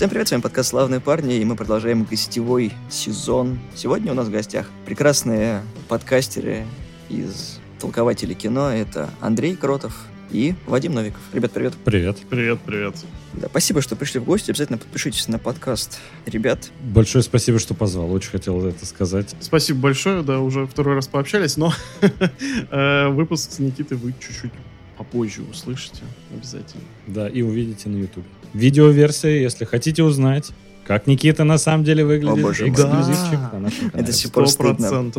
[0.00, 3.58] Всем привет, с вами подкаст «Славные парни», и мы продолжаем гостевой сезон.
[3.74, 6.64] Сегодня у нас в гостях прекрасные подкастеры
[7.10, 8.70] из толкователей кино.
[8.70, 11.20] Это Андрей Кротов и Вадим Новиков.
[11.34, 11.74] Ребят, привет.
[11.84, 12.16] Привет.
[12.30, 12.94] Привет, привет.
[13.34, 14.50] Да, спасибо, что пришли в гости.
[14.50, 15.98] Обязательно подпишитесь на подкаст.
[16.24, 16.70] Ребят.
[16.82, 18.10] Большое спасибо, что позвал.
[18.10, 19.36] Очень хотел это сказать.
[19.40, 20.22] Спасибо большое.
[20.22, 21.74] Да, уже второй раз пообщались, но
[22.70, 24.52] э, выпуск с Никитой вы чуть-чуть
[24.96, 26.04] попозже услышите
[26.34, 26.84] обязательно.
[27.06, 28.24] Да, и увидите на YouTube.
[28.54, 30.50] Видеоверсия, если хотите узнать,
[30.86, 32.38] как Никита на самом деле выглядит.
[32.38, 33.50] О, боже Эксклюзивчик да.
[33.52, 34.08] на нашем канале.
[34.08, 35.12] Это супер стыдно.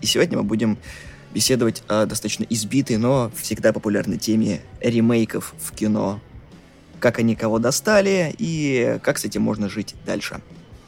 [0.00, 0.78] И сегодня мы будем
[1.34, 6.20] беседовать о достаточно избитой, но всегда популярной теме ремейков в кино.
[7.00, 10.40] Как они кого достали и как с этим можно жить дальше.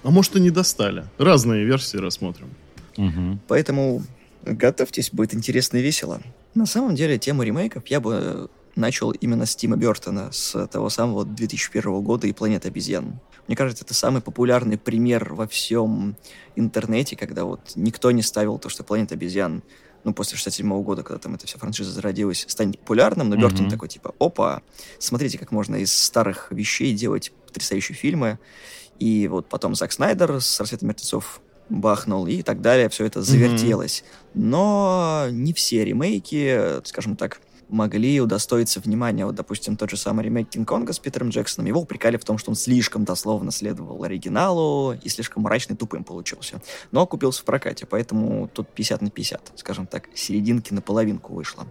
[0.03, 1.05] А может и не достали.
[1.19, 2.49] Разные версии рассмотрим.
[2.97, 3.39] Угу.
[3.49, 4.03] Поэтому
[4.45, 6.21] готовьтесь, будет интересно и весело.
[6.55, 11.25] На самом деле, тему ремейков я бы начал именно с Тима Бертона, с того самого
[11.25, 13.21] 2001 года и «Планета обезьян».
[13.47, 16.17] Мне кажется, это самый популярный пример во всем
[16.57, 19.63] интернете, когда вот никто не ставил то, что «Планета обезьян»
[20.05, 23.71] ну, после 67 года, когда там эта вся франшиза зародилась, станет популярным, но Бертон mm-hmm.
[23.71, 24.63] такой, типа, опа,
[24.99, 28.39] смотрите, как можно из старых вещей делать потрясающие фильмы.
[28.99, 34.03] И вот потом Зак Снайдер с «Рассветом мертвецов» бахнул и так далее, все это завертелось.
[34.03, 34.41] Mm-hmm.
[34.41, 39.25] Но не все ремейки, скажем так, могли удостоиться внимания.
[39.25, 41.67] Вот, допустим, тот же самый ремейк Кинг-Конга с Питером Джексоном.
[41.67, 46.61] Его упрекали в том, что он слишком дословно следовал оригиналу и слишком мрачный тупым получился.
[46.91, 51.67] Но купился в прокате, поэтому тут 50 на 50, скажем так, серединки на половинку вышло.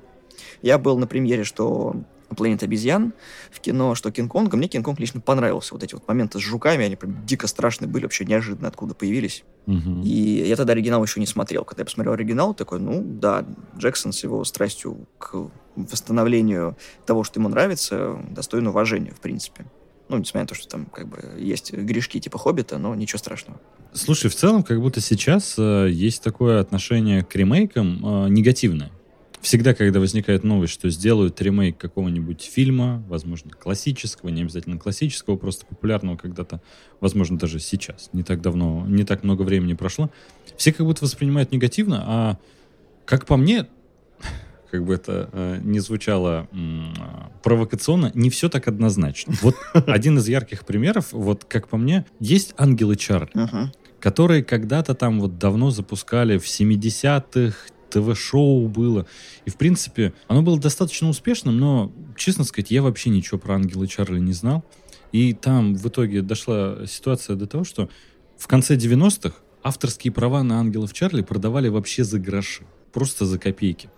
[0.62, 1.96] Я был на премьере, что
[2.36, 3.14] Планета обезьян
[3.52, 4.56] в кино, что Кинг-Конга.
[4.56, 5.74] Мне Кинг-Конг лично понравился.
[5.74, 9.44] Вот эти вот моменты с жуками, они прям дико страшные были, вообще неожиданно откуда появились.
[9.68, 10.02] Угу.
[10.04, 11.64] И я тогда оригинал еще не смотрел.
[11.66, 13.46] Когда я посмотрел оригинал, такой, ну да,
[13.78, 19.66] Джексон с его страстью к восстановлению того, что ему нравится, достоин уважения, в принципе.
[20.10, 23.60] Ну, несмотря на то, что там как бы есть грешки типа Хоббита, но ничего страшного.
[23.94, 28.92] Слушай, в целом, как будто сейчас э, есть такое отношение к ремейкам э, негативное.
[29.42, 35.66] Всегда, когда возникает новость, что сделают ремейк какого-нибудь фильма, возможно, классического, не обязательно классического, просто
[35.66, 36.62] популярного когда-то,
[37.00, 40.12] возможно, даже сейчас, не так давно, не так много времени прошло,
[40.58, 42.38] все как будто воспринимают негативно, а
[43.06, 43.68] как по мне,
[44.72, 46.94] как бы это э, не звучало м,
[47.42, 49.36] провокационно, не все так однозначно.
[49.42, 53.68] Вот один из ярких примеров, вот как по мне, есть «Ангелы Чарли», uh-huh.
[54.02, 57.56] которые когда-то там вот давно запускали в 70-х,
[57.90, 59.06] ТВ-шоу было.
[59.46, 63.88] И, в принципе, оно было достаточно успешным, но, честно сказать, я вообще ничего про Ангела
[63.88, 64.64] Чарли не знал.
[65.12, 67.90] И там в итоге дошла ситуация до того, что
[68.38, 72.64] в конце 90-х авторские права на Ангелов Чарли продавали вообще за гроши.
[72.94, 73.90] Просто за копейки.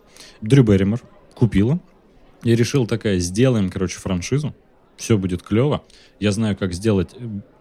[0.41, 1.01] Дрю Берримор
[1.35, 1.79] купила.
[2.43, 4.55] Я решил такая, сделаем, короче, франшизу.
[4.97, 5.83] Все будет клево.
[6.19, 7.15] Я знаю, как сделать.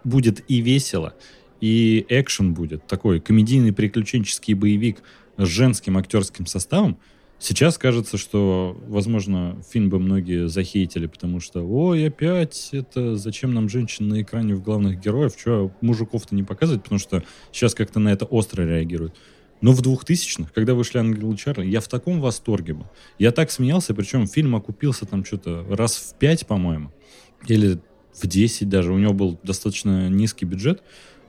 [0.05, 1.15] Будет и весело,
[1.61, 2.87] и экшен будет.
[2.87, 5.03] Такой комедийный приключенческий боевик–
[5.47, 6.99] с женским актерским составом,
[7.43, 13.71] Сейчас кажется, что, возможно, фильм бы многие захейтили, потому что, ой, опять, это зачем нам
[13.71, 18.11] женщин на экране в главных героев, что мужиков-то не показывать, потому что сейчас как-то на
[18.11, 19.15] это остро реагируют.
[19.63, 22.87] Но в 2000-х, когда вышли «Ангелы Чарли», я в таком восторге был.
[23.19, 26.93] Я так смеялся, причем фильм окупился там что-то раз в пять, по-моему,
[27.49, 27.79] или
[28.13, 28.93] в 10 даже.
[28.93, 30.83] У него был достаточно низкий бюджет,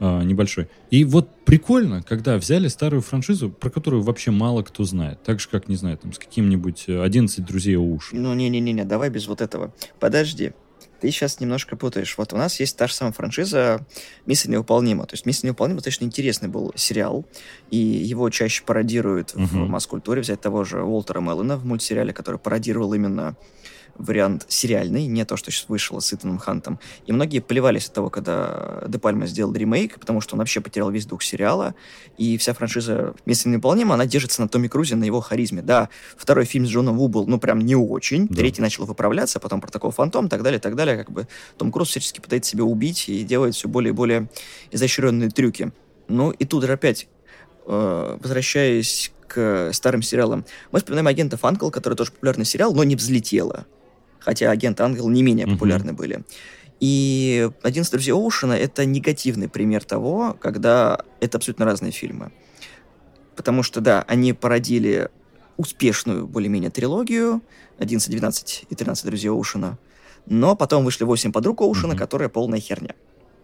[0.03, 0.67] а, небольшой.
[0.89, 5.21] И вот прикольно, когда взяли старую франшизу, про которую вообще мало кто знает.
[5.21, 8.15] Так же, как, не знаю, там, с каким-нибудь 11 друзей Оуши.
[8.15, 9.75] Ну, не-не-не, давай без вот этого.
[9.99, 10.53] Подожди.
[11.01, 12.15] Ты сейчас немножко путаешь.
[12.17, 13.85] Вот у нас есть та же самая франшиза
[14.25, 15.05] «Миссия невыполнима».
[15.05, 17.25] То есть «Миссия невыполнима» достаточно интересный был сериал,
[17.69, 19.45] и его чаще пародируют uh-huh.
[19.45, 20.21] в масс-культуре.
[20.21, 23.35] Взять того же Уолтера Меллона в мультсериале, который пародировал именно
[23.97, 26.79] вариант сериальный, не то, что сейчас вышло с Итаном Хантом.
[27.05, 30.89] И многие плевались от того, когда Де Пальма сделал ремейк, потому что он вообще потерял
[30.91, 31.75] весь дух сериала,
[32.17, 35.61] и вся франшиза «Место невыполнима», она держится на Томми Крузе, на его харизме.
[35.61, 38.35] Да, второй фильм с Джоном Ву был, ну, прям не очень, да.
[38.35, 40.97] третий начал выправляться, потом «Протокол Фантом», и так далее, и так далее.
[40.97, 41.27] Как бы
[41.57, 44.29] Том Круз всячески пытается себя убить и делает все более и более
[44.71, 45.71] изощренные трюки.
[46.07, 47.07] Ну, и тут же опять,
[47.67, 52.95] э, возвращаясь к старым сериалам, мы вспоминаем агента Фанкл, который тоже популярный сериал, но не
[52.95, 53.65] взлетела
[54.21, 55.95] хотя агент Ангел не менее популярны mm-hmm.
[55.95, 56.23] были.
[56.79, 62.31] И «Один из друзей Оушена»— это негативный пример того, когда это абсолютно разные фильмы.
[63.35, 65.09] Потому что, да, они породили
[65.57, 67.41] успешную более-менее трилогию
[67.77, 69.77] «11, 12 и 13 друзей Оушена»,
[70.25, 71.97] но потом вышли «8 подруг Оушена», mm-hmm.
[71.97, 72.95] которая полная херня,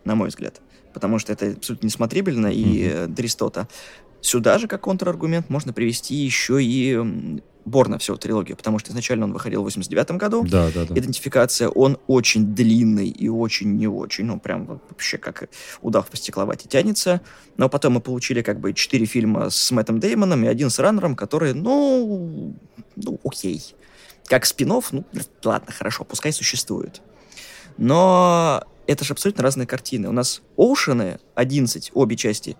[0.03, 0.61] на мой взгляд.
[0.93, 3.05] Потому что это абсолютно несмотрибельно, mm-hmm.
[3.05, 3.67] и Дристота
[4.21, 9.33] сюда же, как контраргумент, можно привести еще и Борна всего трилогию, потому что изначально он
[9.33, 10.45] выходил в 89 году.
[10.49, 10.97] Да, да, да.
[10.97, 15.49] Идентификация, он очень длинный и очень не очень, ну, прям вообще как
[15.81, 17.21] удав по стекловате тянется.
[17.57, 21.15] Но потом мы получили как бы четыре фильма с Мэттом Деймоном и один с Раннером,
[21.15, 22.55] которые, ну,
[22.95, 23.61] ну, окей.
[24.27, 24.81] Как спин ну,
[25.43, 27.01] ладно, хорошо, пускай существует.
[27.77, 30.07] Но это же абсолютно разные картины.
[30.07, 32.57] У нас Оушены 11, обе части,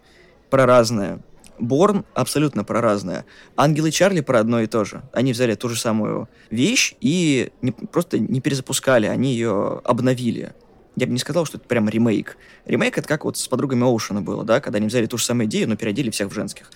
[0.49, 1.21] про разное.
[1.59, 3.25] Борн абсолютно про разное.
[3.55, 5.03] Ангелы Чарли про одно и то же.
[5.13, 10.53] Они взяли ту же самую вещь и не, просто не перезапускали, они ее обновили.
[10.95, 12.37] Я бы не сказал, что это прям ремейк.
[12.65, 15.47] Ремейк это как вот с подругами Оушена было, да, когда они взяли ту же самую
[15.47, 16.71] идею, но переодели всех в женских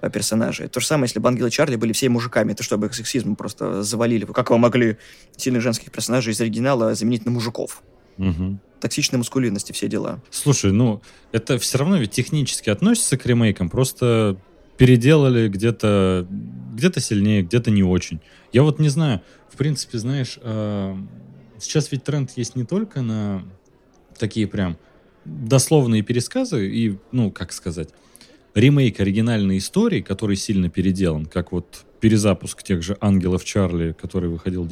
[0.00, 0.68] э, персонажей.
[0.68, 3.82] То же самое, если бы Ангелы Чарли были все мужиками, это чтобы их сексизм просто
[3.82, 4.26] завалили.
[4.26, 4.96] Как вы могли
[5.36, 7.82] сильных женских персонажей из оригинала заменить на мужиков?
[8.18, 8.58] Угу.
[8.84, 10.20] Токсичной маскулинности, все дела.
[10.28, 11.00] Слушай, ну,
[11.32, 14.36] это все равно ведь технически относится к ремейкам, просто
[14.76, 16.28] переделали где-то
[16.74, 18.20] где-то сильнее, где-то не очень.
[18.52, 20.96] Я вот не знаю, в принципе, знаешь, э,
[21.58, 23.42] сейчас ведь тренд есть не только на
[24.18, 24.76] такие прям
[25.24, 27.88] дословные пересказы и, ну, как сказать,
[28.54, 34.64] ремейк оригинальной истории, который сильно переделан, как вот перезапуск тех же «Ангелов Чарли», который выходил
[34.64, 34.68] в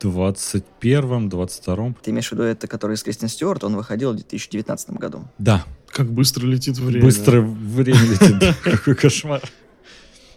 [0.00, 4.90] 2021 22 Ты имеешь в виду это, который с Кристин Стюарт, он выходил в 2019
[4.90, 5.24] году?
[5.38, 5.64] Да.
[5.88, 7.04] Как быстро летит время.
[7.04, 9.42] Быстро время летит, какой кошмар.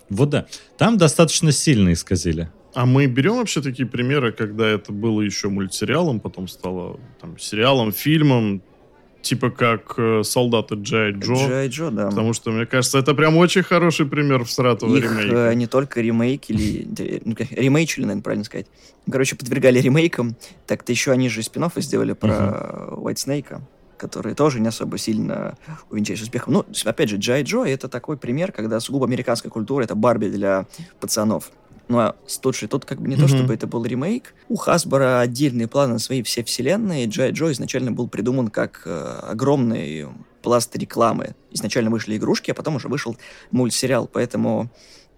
[0.09, 0.47] Вот да.
[0.77, 2.49] Там достаточно сильно исказили.
[2.73, 7.91] А мы берем вообще такие примеры, когда это было еще мультсериалом, потом стало там, сериалом,
[7.91, 8.63] фильмом,
[9.23, 11.33] типа как э, солдаты Джай Джо.
[11.33, 12.09] Джай Джо, да.
[12.09, 15.35] Потому что, мне кажется, это прям очень хороший пример всратого Их, ремейка.
[15.35, 17.21] Э, не только ремейк или...
[17.25, 18.67] Ну, ремейчили, наверное, правильно сказать.
[19.09, 20.35] Короче, подвергали ремейкам.
[20.67, 23.01] Так-то еще они же спин сделали про uh-huh.
[23.01, 23.61] White Snake
[24.03, 25.55] которые тоже не особо сильно
[25.89, 26.55] увенчались успехом.
[26.55, 30.65] Ну, опять же, Джай Джо— это такой пример, когда сугубо американская культура— это Барби для
[30.99, 31.51] пацанов.
[31.87, 33.19] Ну, а тут же, тут как бы не mm-hmm.
[33.19, 34.33] то, чтобы это был ремейк.
[34.47, 37.07] У Хасбара отдельные планы на свои все вселенные.
[37.07, 40.07] Джай Джо изначально был придуман как э, огромный
[40.41, 41.35] пласт рекламы.
[41.51, 43.17] Изначально вышли игрушки, а потом уже вышел
[43.51, 44.69] мультсериал, поэтому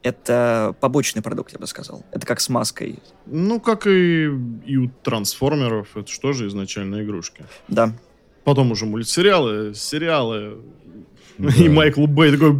[0.06, 2.06] это побочный продукт, я бы сказал.
[2.12, 3.00] Это как с маской.
[3.26, 4.30] Ну, как и,
[4.66, 7.44] и у трансформеров, это что же изначально игрушки?
[7.68, 7.92] Да.
[8.44, 10.60] Потом уже мультсериалы, сериалы.
[11.40, 11.50] Да.
[11.56, 12.60] И Майкл Бэй такой...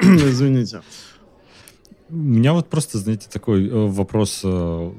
[0.00, 0.80] Извините.
[2.12, 4.92] У меня вот просто, знаете, такой э, вопрос э,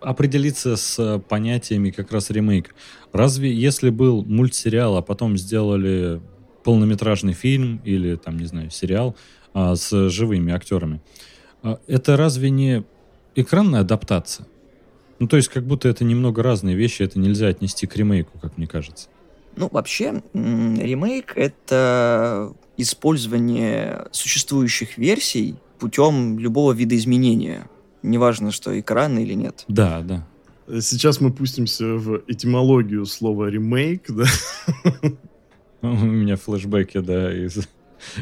[0.00, 2.74] определиться с понятиями как раз ремейк.
[3.12, 6.22] Разве если был мультсериал, а потом сделали
[6.64, 9.14] полнометражный фильм или там, не знаю, сериал
[9.52, 11.02] а, с живыми актерами,
[11.62, 12.82] а, это разве не
[13.34, 14.46] экранная адаптация?
[15.18, 18.56] Ну, то есть, как будто это немного разные вещи, это нельзя отнести к ремейку, как
[18.56, 19.10] мне кажется.
[19.54, 27.68] Ну, вообще, ремейк— это использование существующих версий путем любого вида изменения.
[28.02, 29.64] Неважно, что экран или нет.
[29.68, 30.26] Да, да.
[30.80, 34.24] Сейчас мы пустимся в этимологию слова ремейк, да?
[35.82, 37.66] У меня флешбеки, да, из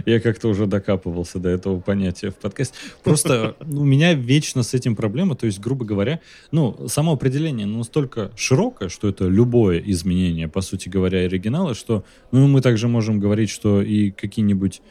[0.07, 2.75] я как-то уже докапывался до этого понятия в подкасте.
[3.03, 5.37] Просто у меня вечно с этим проблема.
[5.37, 6.21] То есть, грубо говоря,
[6.51, 12.47] ну, само определение настолько широкое, что это любое изменение, по сути говоря, оригинала, что ну,
[12.47, 14.83] мы также можем говорить, что и какие-нибудь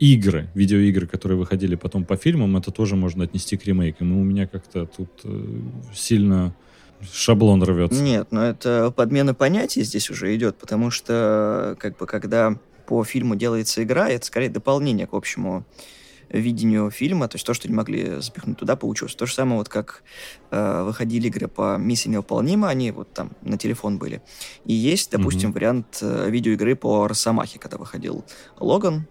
[0.00, 4.12] игры, видеоигры, которые выходили потом по фильмам, это тоже можно отнести к ремейкам.
[4.12, 5.60] И у меня как-то тут э,
[5.94, 6.56] сильно
[7.12, 8.02] шаблон рвется.
[8.02, 13.36] Нет, но это подмена понятий здесь уже идет, потому что как бы когда по фильму
[13.36, 15.64] делается игра, это скорее дополнение к общему
[16.30, 19.14] видению фильма, то есть то, что не могли запихнуть туда, получилось.
[19.14, 20.02] То же самое, вот как
[20.50, 24.22] э, выходили игры по «Миссии невыполнима», они вот там на телефон были.
[24.64, 25.54] И есть, допустим, mm-hmm.
[25.54, 28.24] вариант э, видеоигры по «Росомахе», когда выходил
[28.60, 29.06] «Логан»,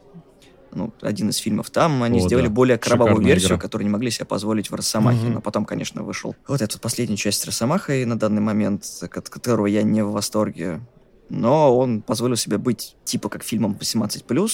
[0.73, 1.69] ну, один из фильмов.
[1.69, 2.53] Там они О, сделали да.
[2.53, 3.59] более кровавую Шикарная версию, игра.
[3.59, 5.25] которую не могли себе позволить в Росомахе.
[5.25, 5.33] Угу.
[5.33, 9.65] Но потом, конечно, вышел вот эта последняя часть Росомаха, и на данный момент, от которого
[9.65, 10.81] я не в восторге.
[11.29, 14.45] Но он позволил себе быть типа как фильмом 18+,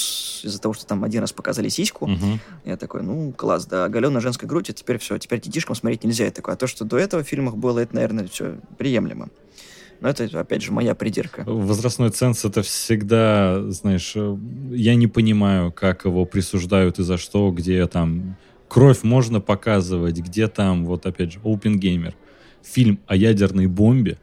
[0.43, 2.05] из-за того, что там один раз показали сиську.
[2.05, 2.39] Угу.
[2.65, 6.25] Я такой, ну, класс, да, оголенная женская грудь, и теперь все, теперь детишкам смотреть нельзя.
[6.25, 9.29] Я такой, а то, что до этого в фильмах было, это, наверное, все приемлемо.
[10.01, 11.43] Но это, опять же, моя придирка.
[11.45, 14.37] Возрастной ценз— это всегда, знаешь, э,
[14.71, 18.35] я не понимаю, как его присуждают и за что, где там
[18.67, 22.13] кровь можно показывать, где там, вот опять же, Open Gamer.
[22.63, 24.17] Фильм о ядерной бомбе,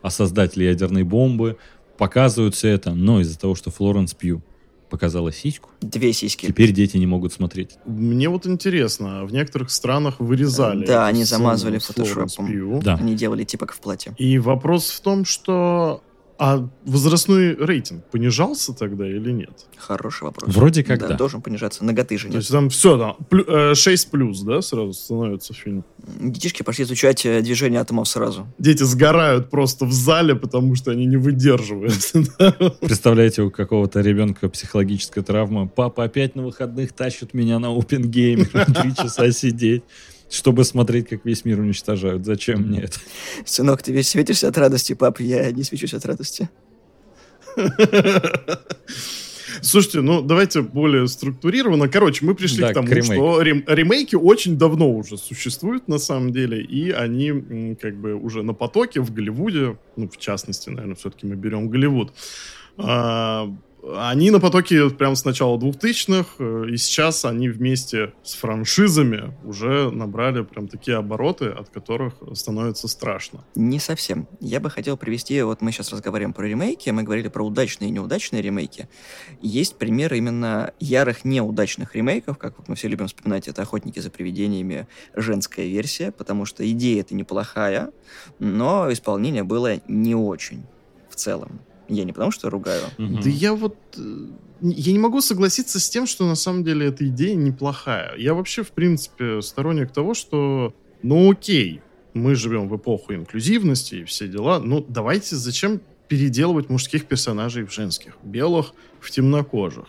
[0.00, 1.56] о создателе ядерной бомбы,
[1.98, 4.42] показывают все это, но из-за того, что Флоренс Пью
[4.92, 5.70] показала сиську.
[5.80, 6.46] Две сиськи.
[6.46, 7.78] Теперь дети не могут смотреть.
[7.86, 10.84] Мне вот интересно, в некоторых странах вырезали.
[10.84, 12.80] Да, они замазывали фотошопом.
[12.80, 12.96] Да.
[12.96, 14.14] Они делали типа как в платье.
[14.18, 16.02] И вопрос в том, что
[16.44, 19.52] А возрастной рейтинг понижался тогда или нет?
[19.76, 20.52] Хороший вопрос.
[20.52, 21.14] Вроде как да.
[21.14, 21.84] должен понижаться.
[21.84, 22.38] Ноготы же То нет.
[22.38, 25.84] есть там все, там, плю- э, 6 плюс, да, сразу становится фильм?
[26.04, 28.48] Детишки пошли изучать э, движение атомов сразу.
[28.58, 32.10] Дети сгорают просто в зале, потому что они не выдерживают.
[32.80, 35.68] Представляете, у какого-то ребенка психологическая травма.
[35.68, 38.46] Папа опять на выходных тащит меня на Open Game.
[38.82, 39.84] Три часа сидеть,
[40.32, 42.24] чтобы смотреть, как весь мир уничтожают.
[42.24, 42.98] Зачем мне это?
[43.44, 46.48] Сынок, ты весь светишься от радости, пап, я не свечусь от радости.
[49.60, 51.86] Слушайте, ну давайте более структурированно.
[51.88, 53.12] Короче, мы пришли Да, к тому, к ремейку.
[53.14, 58.42] что рем- ремейки очень давно уже существуют на самом деле, и они как бы уже
[58.42, 62.12] на потоке в Голливуде, ну в частности, наверное, все-таки мы берем Голливуд.
[62.78, 69.34] А, они на потоке прямо с начала 2000-х, э, и сейчас они вместе с франшизами
[69.44, 73.44] уже набрали прям такие обороты, от которых становится страшно.
[73.54, 74.28] Не совсем.
[74.40, 77.92] Я бы хотел привести, вот мы сейчас разговариваем про ремейки, мы говорили про удачные и
[77.92, 78.88] неудачные ремейки.
[79.40, 84.10] Есть примеры именно ярых неудачных ремейков, как вот мы все любим вспоминать, это «Охотники за
[84.10, 87.90] привидениями», женская версия, потому что идея это неплохая,
[88.38, 90.64] но исполнение было не очень
[91.10, 91.60] в целом.
[91.92, 92.82] Я не потому что ругаю.
[92.98, 93.76] Да я вот...
[93.96, 94.26] э,
[94.60, 98.16] Я не могу согласиться с тем, что на самом деле эта идея неплохая.
[98.16, 101.80] Я вообще, в принципе, сторонник того, что, ну окей,
[102.14, 107.72] мы живем в эпоху инклюзивности и все дела, ну давайте зачем переделывать мужских персонажей в
[107.72, 109.86] женских, белых в темнокожих.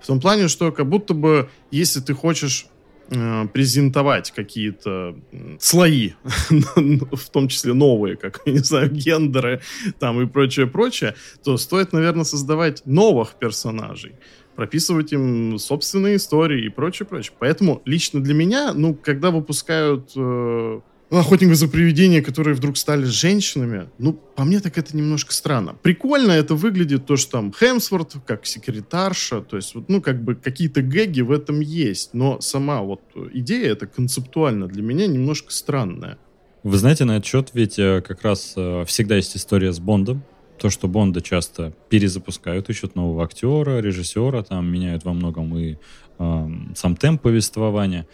[0.00, 2.66] В том плане, что как будто бы, если ты хочешь
[3.14, 5.16] э, презентовать какие-то
[5.60, 6.12] слои,
[6.76, 9.60] в том числе новые, как, не знаю, гендеры
[9.98, 11.14] там и прочее-прочее,
[11.44, 14.14] то стоит, наверное, создавать новых персонажей,
[14.56, 17.34] прописывать им собственные истории и прочее, прочее.
[17.38, 20.80] Поэтому лично для меня, ну, когда выпускают э,
[21.18, 25.76] охотников за привидения, которые вдруг стали женщинами, ну, по мне так это немножко странно.
[25.82, 30.34] Прикольно это выглядит, то, что там Хемсворт, как секретарша, то есть, вот, ну, как бы
[30.34, 33.02] какие-то гэги в этом есть, но сама вот
[33.32, 36.18] идея, это концептуально для меня немножко странная.
[36.62, 40.22] Вы знаете, на этот счет ведь э, как раз э, всегда есть история с Бондом.
[40.58, 45.76] То, что Бонда часто перезапускают, ищут нового актера, режиссера, там меняют во многом и
[46.20, 48.06] эм, сам темп повествования.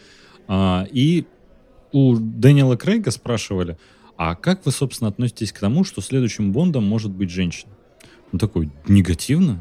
[0.46, 1.26] А, и
[1.92, 3.78] у Дэниела Крейга спрашивали,
[4.16, 7.72] а как вы, собственно, относитесь к тому, что следующим Бондом может быть женщина?
[8.32, 9.58] Он такой, негативно?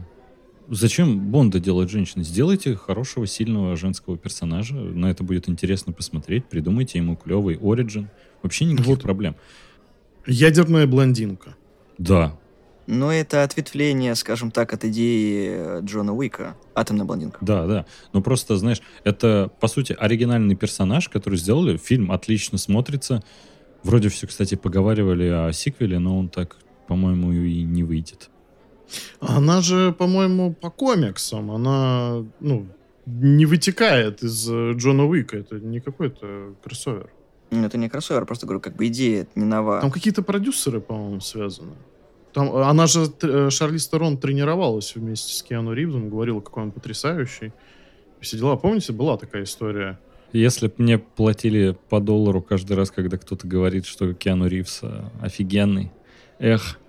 [0.69, 2.24] Зачем Бонда делать женщиной?
[2.24, 4.75] Сделайте хорошего, сильного женского персонажа.
[4.75, 6.46] На это будет интересно посмотреть.
[6.46, 8.10] Придумайте ему клевый оригин.
[8.43, 9.01] Вообще никаких Вот.
[9.01, 9.36] проблем.
[10.25, 11.55] Ядерная блондинка.
[11.98, 12.38] Да,
[12.88, 17.38] Но это ответвление, скажем так, от идеи э, Джона Уика, атомная блондинка.
[17.41, 17.86] да, да.
[18.13, 21.77] Но просто, знаешь, это, по сути, оригинальный персонаж, который сделали.
[21.77, 23.22] Фильм отлично смотрится.
[23.84, 26.56] Вроде все, кстати, поговаривали о сиквеле, но он так,
[26.88, 28.29] по-моему, и не выйдет.
[29.20, 32.67] Она же, по-моему, по комиксам, она, ну,
[33.06, 37.10] не вытекает из э, Джона Уика, это не какой-то кроссовер.
[37.51, 39.79] Ну, Это не кроссовер, просто говорю, как бы идея это не нова.
[39.82, 41.75] Там какие-то продюсеры, по-моему, связаны.
[42.34, 46.72] Там, э, она же, э, Шарлиз Терон тренировалась вместе с Киану Ривзом, говорила, какой он
[46.72, 47.53] потрясающий.
[48.19, 48.55] Все дела.
[48.55, 50.00] Помните, была такая история?
[50.34, 55.10] Если бы мне платили по доллару каждый раз, когда кто-то говорит, что Киану Ривз э,
[55.22, 55.91] офигенный,
[56.39, 56.79] эх,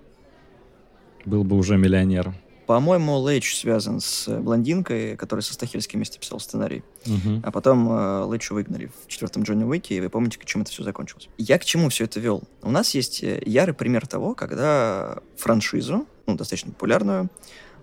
[1.25, 2.35] был бы уже миллионером.
[2.69, 6.85] По-моему, Лэйч связан с э, блондинкой, которая со Стахельским вместе писал сценарий.
[7.07, 7.41] Мгм.
[7.43, 10.71] А потом э, Лэйчу выгнали в четвертом Джонни Уике, и вы помните, к чему это
[10.71, 11.31] все закончилось.
[11.39, 12.43] Я к чему все это вел?
[12.61, 17.31] У нас есть э, ярый пример того, когда франшизу, ну, достаточно популярную,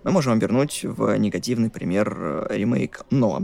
[0.04, 3.02] мы можем обернуть в негативный пример э, ремейк.
[3.10, 3.42] Но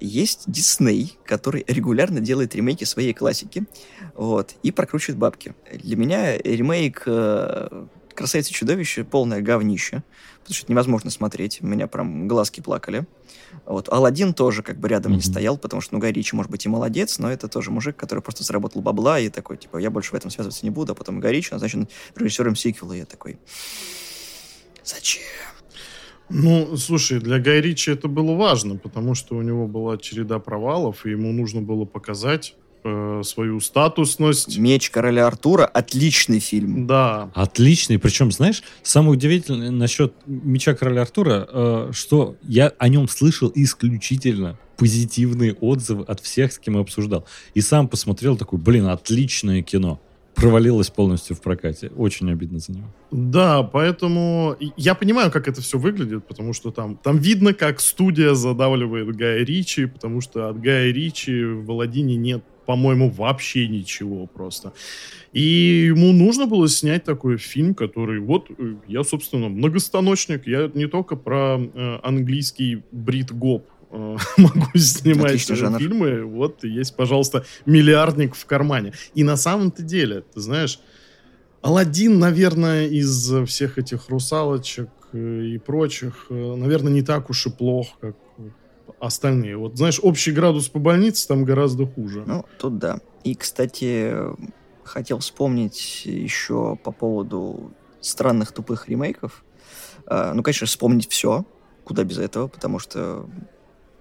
[0.00, 3.62] есть Дисней, который регулярно делает ремейки своей классики,
[4.16, 5.54] вот, и прокручивает бабки.
[5.72, 7.06] Для меня ремейк
[8.20, 10.02] «Красавица и чудовище» полное говнище,
[10.40, 13.06] потому что это невозможно смотреть, у меня прям глазки плакали.
[13.64, 13.88] Вот.
[13.88, 15.24] Алладин тоже как бы рядом не Мгм.
[15.24, 18.20] стоял, потому что, ну, Гай Ричи, может быть, и молодец, но это тоже мужик, который
[18.20, 21.18] просто заработал бабла и такой, типа, я больше в этом связываться не буду, а потом
[21.18, 23.38] Гай Ричи назначен режиссером сиквела, и я такой,
[24.84, 25.22] зачем?
[26.28, 31.04] Ну, слушай, для Гая Ричи это было важно, потому что у него была череда провалов,
[31.06, 34.58] и ему нужно было показать э, свою статусность.
[34.58, 36.86] Меч короля Артура отличный фильм.
[36.86, 37.30] Да.
[37.34, 37.98] Отличный.
[37.98, 44.58] Причем, знаешь, самое удивительное насчет меча короля Артура, э, что я о нем слышал исключительно
[44.80, 47.26] позитивные отзывы от всех, с кем я обсуждал.
[47.52, 50.00] И сам посмотрел такой, блин, отличное кино.
[50.34, 51.88] Провалилось полностью в прокате.
[51.96, 52.86] Очень обидно за него.
[53.10, 58.32] Да, поэтому я понимаю, как это все выглядит, потому что там, там видно, как студия
[58.32, 64.72] задавливает Гая Ричи, потому что от Гая Ричи в Аладдине нет по-моему, вообще ничего просто.
[65.32, 68.20] И ему нужно было снять такой фильм, который...
[68.20, 70.46] Вот э, я, собственно, многостаночник.
[70.46, 76.22] Я не только про э, английский брит гоп э, могу снимать фильмы.
[76.22, 78.92] Вот есть, пожалуйста, миллиардник в кармане.
[79.16, 80.78] И на самом-то деле, ты знаешь,
[81.62, 87.88] Алладин, наверное, из всех этих русалочек и прочих, э, наверное, не так уж и плох,
[88.00, 88.14] как
[89.00, 89.56] остальные.
[89.56, 92.22] Вот, знаешь, общий градус по больнице там гораздо хуже.
[92.26, 93.00] Ну, тут да.
[93.24, 94.14] И, кстати,
[94.84, 99.44] хотел вспомнить еще по поводу странных тупых ремейков.
[100.06, 101.44] А, ну, конечно, вспомнить все,
[101.84, 103.26] куда без этого, потому что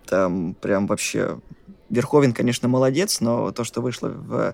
[0.05, 1.39] там прям вообще...
[1.89, 4.53] Верховен, конечно, молодец, но то, что вышло в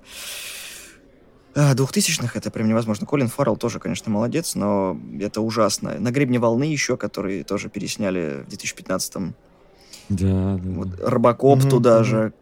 [1.53, 3.05] а, двухтысячных, это прям невозможно.
[3.05, 5.99] Колин Фаррелл тоже, конечно, молодец, но это ужасно.
[5.99, 9.35] На гребне волны еще, которые тоже пересняли в 2015-м.
[10.09, 10.71] Да, да.
[10.71, 12.03] Вот, Робокоп угу, туда угу.
[12.03, 12.33] же.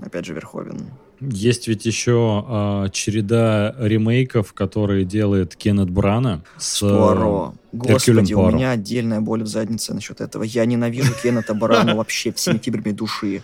[0.00, 0.90] Опять же, Верховен.
[1.20, 7.54] Есть ведь еще э, череда ремейков, которые делает Кеннет Брана с Пуаро.
[7.72, 10.42] Господи, у меня отдельная боль в заднице насчет этого.
[10.42, 13.42] Я ненавижу Кеннета Брана вообще всеми фибрами души.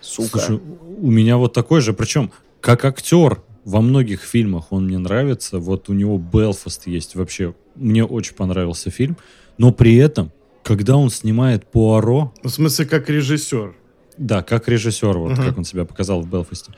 [0.00, 0.38] Сука.
[0.38, 0.60] Слушай,
[1.00, 5.58] у меня вот такой же, причем как актер во многих фильмах он мне нравится.
[5.58, 7.54] Вот у него Белфаст есть вообще.
[7.76, 9.16] Мне очень понравился фильм.
[9.58, 10.32] Но при этом,
[10.62, 12.32] когда он снимает Пуаро...
[12.42, 13.74] В смысле, как режиссер?
[14.18, 15.46] Да, как режиссер, вот uh-huh.
[15.46, 16.72] как он себя показал в Белфасте.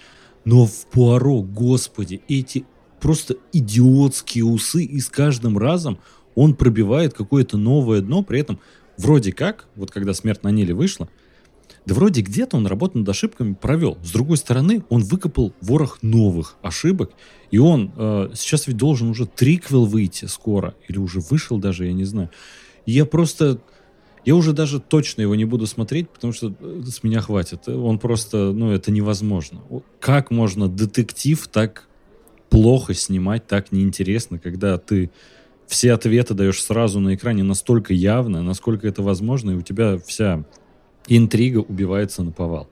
[0.44, 2.64] Но в Пуаро, господи, эти
[3.00, 5.98] просто идиотские усы, и с каждым разом
[6.34, 8.60] он пробивает какое-то новое дно, при этом
[8.96, 11.08] вроде как, вот когда «Смерть на Ниле» вышла,
[11.86, 13.98] да вроде где-то он работу над ошибками провел.
[14.02, 17.12] С другой стороны, он выкопал ворох новых ошибок,
[17.50, 21.92] и он э, сейчас ведь должен уже триквел выйти скоро, или уже вышел даже, я
[21.92, 22.30] не знаю.
[22.86, 23.60] И я просто
[24.24, 27.68] я уже даже точно его не буду смотреть, потому что э, с меня хватит.
[27.68, 29.62] Он просто, ну, это невозможно.
[30.00, 31.88] Как можно детектив так
[32.48, 35.10] плохо снимать, так неинтересно, когда ты
[35.66, 40.44] все ответы даешь сразу на экране настолько явно, насколько это возможно, и у тебя вся
[41.08, 42.68] интрига убивается на повал.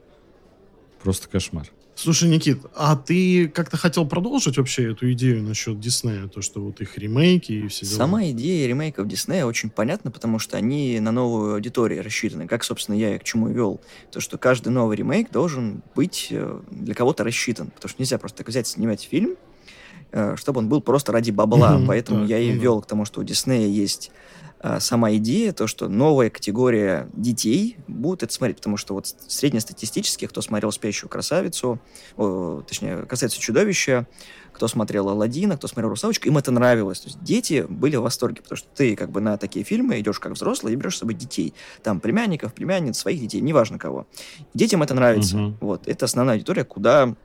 [1.02, 1.68] Просто кошмар.
[1.94, 6.80] Слушай, Никит, а ты как-то хотел продолжить вообще эту идею насчет Диснея, то, что вот
[6.80, 7.96] их ремейки и все дела?
[7.96, 12.48] Сама идея ремейков Диснея очень понятна, потому что они на новую аудиторию рассчитаны.
[12.48, 13.81] Как, собственно, я и к чему вел.
[14.11, 17.70] То, что каждый новый ремейк должен быть э, для кого-то рассчитан.
[17.70, 19.37] Потому что нельзя просто так взять, снимать фильм,
[20.37, 21.77] чтобы он был просто ради бабла.
[21.77, 24.11] Mm-hmm, Поэтому да, я и ну, вел к тому, что у Диснея есть
[24.64, 30.29] а, сама идея, то, что новая категория детей будут это смотреть, потому что вот среднестатистически,
[30.29, 31.81] кто смотрел «Спящую красавицу»,
[32.16, 34.07] о, точнее, касается чудовища,
[34.53, 37.01] кто смотрел «Аладдина», кто смотрел «Русалочку», им это нравилось.
[37.01, 40.20] То есть дети были в восторге, потому что ты как бы на такие фильмы идешь
[40.20, 41.55] как взрослый и берешь с собой детей.
[41.83, 44.07] Там племянников, племянниц, своих детей, неважно кого.
[44.55, 45.38] Детям это нравится.
[45.38, 45.57] Угу.
[45.61, 45.88] Вот.
[45.88, 47.16] Это основная аудитория, куда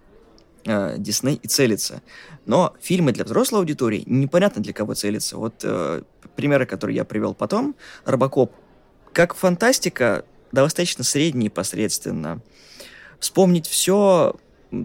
[0.68, 2.02] э, Дисней и целится.
[2.46, 5.38] Но фильмы для взрослой аудитории непонятно для кого целится.
[5.38, 6.04] Вот э,
[6.36, 7.76] примеры, которые я привел потом.
[8.06, 8.52] Робокоп.
[9.14, 12.42] Как фантастика, достаточно средний посредственно.
[13.20, 14.36] Вспомнить все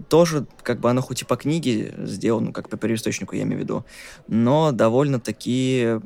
[0.09, 3.63] тоже, как бы оно хоть и по книге сделано, как по первоисточнику, я имею в
[3.63, 3.85] виду,
[4.27, 5.99] но довольно-таки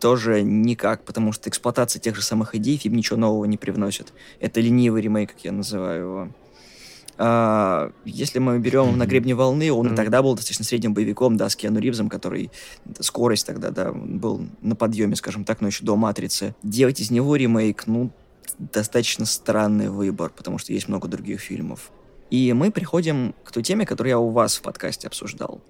[0.00, 4.12] тоже никак, потому что эксплуатация тех же самых идей фильм ничего нового не привносит.
[4.40, 6.28] Это ленивый ремейк, как я называю его.
[7.18, 9.96] А, если мы берем «На гребне волны», он mm-hmm.
[9.96, 12.50] тогда был достаточно средним боевиком, да, с Киану Ривзом, который...
[13.00, 16.54] Скорость тогда, да, был на подъеме, скажем так, но еще до «Матрицы».
[16.62, 18.10] Делать из него ремейк, ну,
[18.58, 21.90] достаточно странный выбор, потому что есть много других фильмов.
[22.30, 25.60] И мы приходим к той теме, которую я у вас в подкасте обсуждал.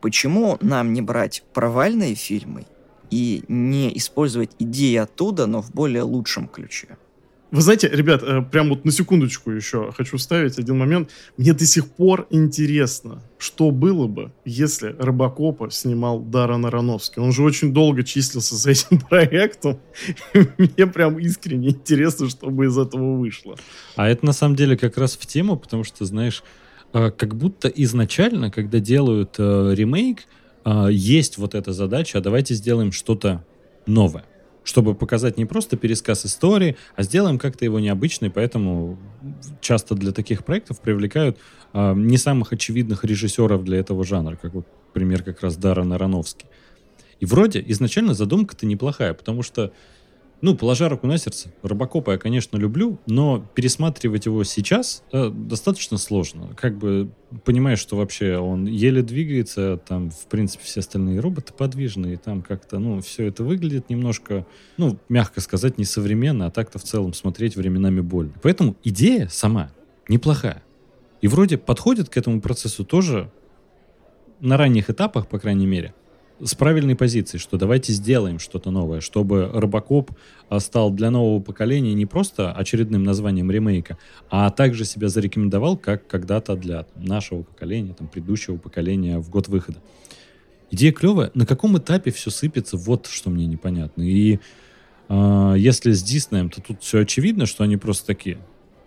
[0.00, 2.66] Почему нам не брать провальные фильмы
[3.10, 6.96] и не использовать идеи оттуда, но в более лучшем ключе?
[7.50, 11.10] Вы знаете, ребят, э, прям вот на секундочку еще хочу вставить один момент.
[11.38, 17.22] Мне до сих пор интересно, что было бы, если Робокопа снимал Даррен Аронофский.
[17.22, 19.80] Он же очень долго числился за этим проектом.
[20.58, 23.56] Мне прям искренне интересно, что бы из этого вышло.
[23.96, 26.42] А это на самом деле как раз в тему, потому что, знаешь,
[26.92, 30.26] э, как будто изначально, когда делают э, ремейк,
[30.90, 33.42] есть вот эта задача, а давайте сделаем что-то
[33.86, 34.26] новое
[34.68, 38.98] чтобы показать не просто пересказ истории, а сделаем как-то его необычный, поэтому
[39.62, 41.38] часто для таких проектов привлекают
[41.72, 46.48] э, не самых очевидных режиссеров для этого жанра, как вот пример как раз Даррен Аронофский.
[47.18, 49.72] И вроде изначально задумка-то неплохая, потому что
[50.40, 55.98] ну, положа руку на сердце, Робокопа я, конечно, люблю, но пересматривать его сейчас э, достаточно
[55.98, 56.54] сложно.
[56.56, 57.10] Как бы
[57.44, 62.78] понимаешь, что вообще он еле двигается, там, в принципе, все остальные роботы подвижные, там как-то,
[62.78, 64.46] ну, все это выглядит немножко,
[64.76, 68.34] ну, мягко сказать, несовременно, а так-то в целом смотреть временами больно.
[68.42, 69.72] Поэтому идея сама
[70.08, 70.62] неплохая.
[71.20, 73.30] И вроде подходит к этому процессу тоже
[74.40, 75.94] на ранних этапах, по крайней мере,
[76.40, 80.12] с правильной позиции, что давайте сделаем что-то новое, чтобы Робокоп
[80.48, 83.98] а, стал для нового поколения не просто очередным названием ремейка,
[84.30, 89.78] а также себя зарекомендовал как когда-то для нашего поколения, там, предыдущего поколения в год выхода.
[90.70, 91.30] Идея клевая.
[91.34, 94.02] На каком этапе все сыпется, вот что мне непонятно.
[94.02, 94.38] И
[95.08, 98.38] э, если с Диснеем, то тут все очевидно, что они просто такие,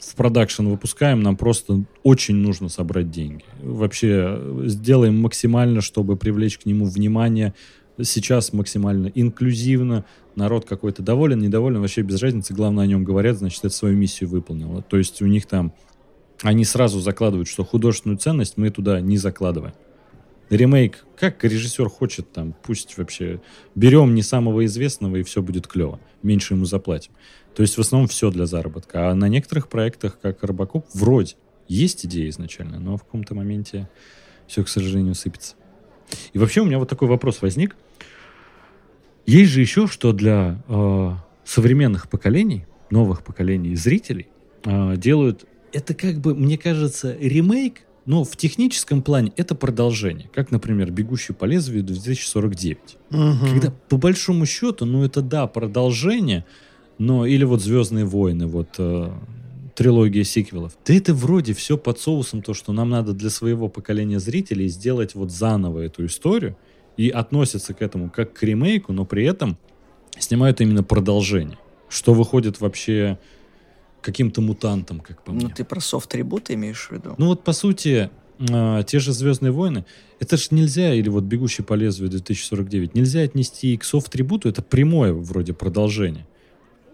[0.02, 3.44] в продакшн выпускаем, нам просто очень нужно собрать деньги.
[3.62, 7.54] Вообще сделаем максимально, чтобы привлечь к нему внимание.
[8.02, 10.06] Сейчас максимально инклюзивно.
[10.36, 12.54] Народ какой-то доволен, недоволен, вообще без разницы.
[12.54, 14.82] Главное, о нем говорят, значит, это свою миссию выполнило.
[14.82, 15.74] То есть у них там...
[16.42, 19.76] Они сразу закладывают, что художественную ценность мы туда не закладываем.
[20.52, 23.42] Ремейк, как режиссер хочет, там, пусть вообще
[23.74, 26.00] берем не самого известного, и все будет клево.
[26.24, 27.14] Меньше ему заплатим.
[27.56, 29.10] То есть в основном все для заработка.
[29.10, 31.36] А на некоторых проектах, как Робокоп, вроде
[31.70, 33.90] есть идея изначально, но в каком-то моменте
[34.46, 35.56] все, к сожалению, сыпется.
[36.34, 37.78] И вообще у меня вот такой вопрос возник.
[39.26, 41.12] Есть же еще, что для э,
[41.46, 44.28] современных поколений, новых поколений зрителей
[44.66, 50.30] э, делают, это как бы, мне кажется, ремейк, но в техническом плане это продолжение.
[50.34, 52.78] Как, например, «Бегущий по лезвию» 2049.
[53.10, 53.20] Угу.
[53.50, 56.44] Когда, по большому счету, ну это да, продолжение,
[56.98, 59.10] но или вот Звездные войны, вот э,
[59.76, 60.74] трилогия сиквелов.
[60.86, 65.16] Да это вроде все под соусом то, что нам надо для своего поколения зрителей сделать
[65.16, 66.58] вот заново эту историю
[66.98, 69.58] и относятся к этому как к ремейку, но при этом
[70.20, 71.58] снимают именно продолжение.
[71.88, 73.20] Что выходит вообще
[74.02, 75.48] каким-то мутантом, как по ну, мне.
[75.48, 77.16] Ну, ты про софт-трибуты имеешь в виду?
[77.18, 78.10] Ну, вот, по сути,
[78.40, 79.86] э, те же «Звездные войны»,
[80.20, 85.14] это ж нельзя, или вот «Бегущий по лезвию 2049», нельзя отнести к софт-трибуту, это прямое
[85.14, 86.26] вроде продолжение.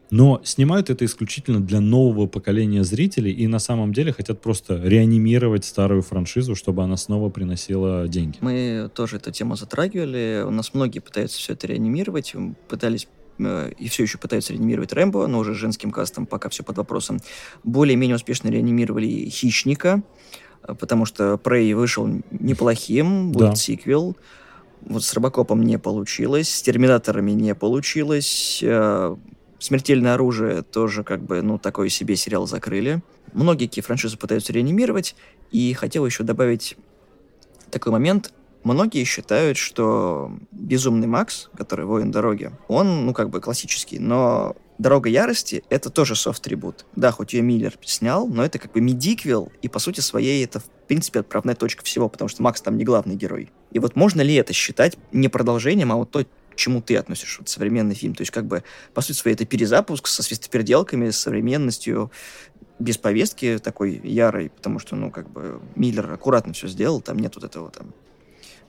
[0.10, 5.66] Но снимают это исключительно для нового поколения зрителей и на самом деле хотят просто реанимировать
[5.66, 8.38] старую франшизу, чтобы она снова приносила деньги.
[8.42, 10.44] Мы тоже эту тему затрагивали.
[10.46, 12.34] У нас многие пытаются все это реанимировать.
[12.70, 13.08] Пытались
[13.40, 17.20] и все еще пытаются реанимировать Рэмбо, но уже женским кастом пока все под вопросом.
[17.64, 20.02] Более-менее успешно реанимировали Хищника,
[20.64, 23.56] э, потому что Прей вышел неплохим, будет да.
[23.56, 24.18] сиквел.
[24.82, 29.16] Вот с Робокопом не получилось, с Терминаторами не получилось, э,
[29.60, 33.02] Смертельное оружие тоже как бы, ну, такой себе сериал закрыли.
[33.34, 35.16] Многие франшизы пытаются реанимировать,
[35.52, 36.78] и хотел еще добавить
[37.72, 38.34] такой момент.
[38.68, 45.08] Многие считают, что Безумный Макс, который воин дороги, он, ну, как бы классический, но Дорога
[45.08, 46.86] ярости— это тоже софт-трибут.
[46.94, 50.60] Да, хоть ее Миллер снял, но это как бы медиквел, и по сути своей это,
[50.60, 53.52] в принципе, отправная точка всего, потому что Макс там не главный герой.
[53.72, 57.48] И вот можно ли это считать не продолжением, а вот той чему ты относишь вот,
[57.48, 58.16] современный фильм.
[58.16, 62.12] То есть, как бы, по сути своей, это перезапуск со свистопеределками, с современностью,
[62.80, 67.34] без повестки такой ярой, потому что, ну, как бы, Миллер аккуратно все сделал, там нет
[67.36, 67.94] вот этого там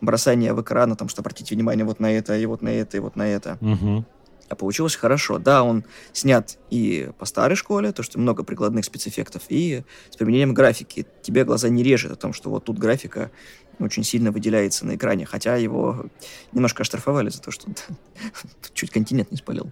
[0.00, 3.00] бросания в экран, там, что обратите внимание вот на это, и вот на это, и
[3.00, 3.58] вот на это.
[3.60, 4.04] Угу.
[4.48, 5.38] А получилось хорошо.
[5.38, 10.54] Да, он снят и по старой школе, то, что много прикладных спецэффектов, и с применением
[10.54, 11.06] графики.
[11.22, 13.30] Тебе глаза не режет о том, что вот тут графика
[13.78, 16.06] очень сильно выделяется на экране, хотя его
[16.52, 17.68] немножко оштрафовали за то, что
[18.74, 19.70] чуть континент не спалил.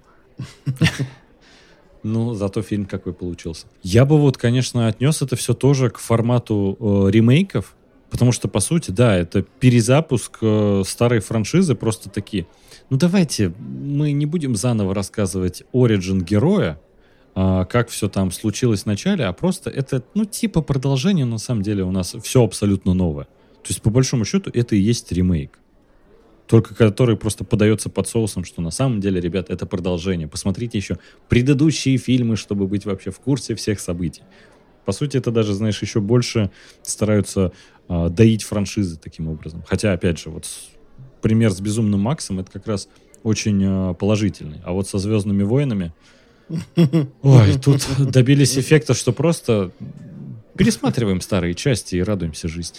[2.02, 3.66] Ну, зато фильм какой получился.
[3.82, 7.74] Я бы вот, конечно, отнес это все тоже к формату э, ремейков,
[8.10, 12.46] потому что, по сути, да, это перезапуск э, старой франшизы, просто такие.
[12.90, 16.80] Ну, давайте мы не будем заново рассказывать оригин героя,
[17.34, 21.62] э, как все там случилось в начале, а просто это, ну, типа продолжение, на самом
[21.62, 23.24] деле у нас все абсолютно новое.
[23.24, 25.58] То есть, по большому счету, это и есть ремейк.
[26.46, 30.28] Только который просто подается под соусом, что на самом деле, ребят, это продолжение.
[30.28, 34.22] Посмотрите еще предыдущие фильмы, чтобы быть вообще в курсе всех событий.
[34.84, 37.50] По сути, это даже, знаешь, еще больше стараются
[37.88, 39.64] э, доить франшизы таким образом.
[39.66, 40.46] Хотя, опять же, вот
[41.22, 42.88] пример с Безумным Максом, это как раз
[43.22, 44.60] очень э, положительный.
[44.64, 45.92] А вот со Звездными войнами...
[47.22, 49.72] Ой, тут добились эффекта, что просто
[50.56, 52.78] пересматриваем старые части и радуемся жизни.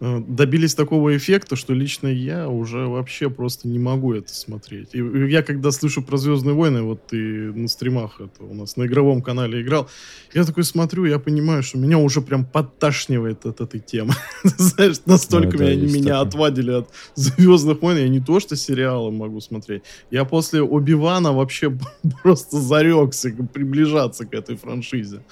[0.00, 4.90] Э, добились такого эффекта, что лично я уже вообще просто не могу это смотреть.
[4.92, 7.16] И я когда слышу про Звездные войны, вот ты
[7.52, 9.88] на стримах это у нас на игровом канале играл,
[10.32, 14.14] я такой смотрю, я понимаю, что меня уже прям подташнивает от этой темы.
[14.44, 19.82] Знаешь, настолько они меня отвадили от Звездных войн, я не то что сериалы могу смотреть.
[20.12, 21.76] Я после Оби-Вана вообще
[22.22, 25.22] просто зарекся приближаться к этой франшизе.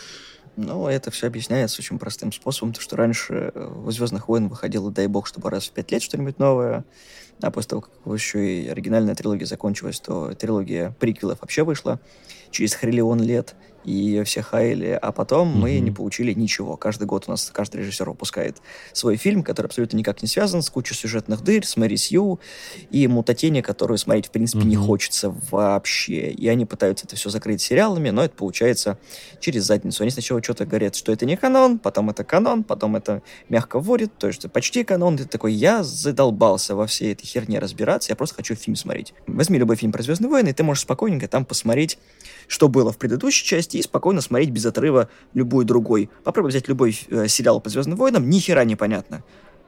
[0.57, 5.07] Ну, это все объясняется очень простым способом, то что раньше в «Звездных войн» выходило, дай
[5.07, 6.85] бог, чтобы раз в пять лет что-нибудь новое.
[7.43, 12.01] А после того, как еще и оригинальная трилогия закончилась, то трилогия приквелов вообще вышла
[12.51, 13.55] через хриллион лет
[13.87, 15.59] и ее все хаяли, а потом mm-hmm.
[15.59, 16.77] мы не получили ничего.
[16.77, 18.57] Каждый год у нас каждый режиссер выпускает
[18.93, 22.41] свой фильм, который абсолютно никак не связан с кучей сюжетных дыр, с Мэри Сью
[22.91, 24.69] и мутатение, которую смотреть, в принципе, mm-hmm.
[24.69, 26.31] не хочется вообще.
[26.33, 28.99] И они пытаются это все закрыть сериалами, но это получается
[29.41, 30.03] через задницу.
[30.03, 34.19] Они сначала что-то говорят, что это не канон, потом это канон, потом это мягко вводит,
[34.19, 35.17] то есть почти канон.
[35.17, 39.15] Ты такой, я задолбался во всей этой херне разбираться, я просто хочу фильм смотреть.
[39.29, 41.99] Возьми любой фильм про Звездные войны, и ты можешь спокойненько там посмотреть,
[42.49, 46.11] что было в предыдущей части, и спокойно смотреть без отрыва любой другой.
[46.25, 49.23] Попробуй взять любой э, сериал по Звездным войнам, ни хера непонятно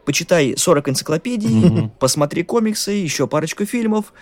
[0.09, 1.90] почитай 40 энциклопедий, mm-hmm.
[1.99, 4.14] посмотри комиксы, еще парочку фильмов,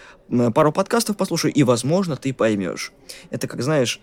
[0.55, 2.93] пару подкастов послушай, и, возможно, ты поймешь.
[3.31, 4.01] Это, как знаешь,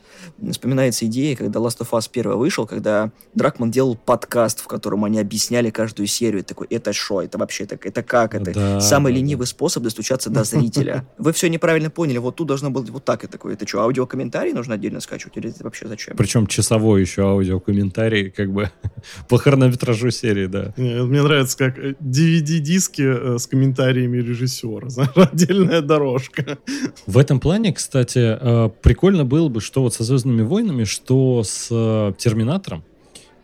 [0.52, 5.20] вспоминается идея, когда Last of Us 1 вышел, когда Дракман делал подкаст, в котором они
[5.20, 6.44] объясняли каждую серию.
[6.44, 7.22] Такой, это что?
[7.22, 7.86] Это вообще так?
[7.86, 8.36] Это как?
[8.36, 9.50] Это да, самый да, ленивый да.
[9.50, 11.06] способ достучаться до зрителя.
[11.18, 12.18] Вы все неправильно поняли.
[12.18, 13.54] Вот тут должно быть вот так и такое.
[13.54, 15.38] Это что, аудиокомментарий нужно отдельно скачивать?
[15.38, 16.16] Или это вообще зачем?
[16.16, 18.72] Причем часовой еще аудиокомментарий, как бы
[19.30, 20.74] по хронометражу серии, да.
[20.78, 24.88] Мне нравится, как DVD-диски э, с комментариями режиссера.
[25.16, 25.82] Отдельная
[26.14, 26.58] дорожка.
[27.06, 31.68] В этом плане, кстати, э, прикольно было бы, что вот со «Звездными войнами», что с
[31.72, 32.84] э, «Терминатором».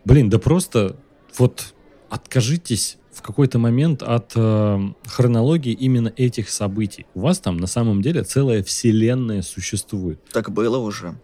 [0.04, 0.96] Блин, да просто
[1.38, 1.74] вот
[2.08, 7.06] откажитесь в какой-то момент от э, хронологии именно этих событий.
[7.14, 10.20] У вас там на самом деле целая вселенная существует.
[10.32, 11.14] Так было уже.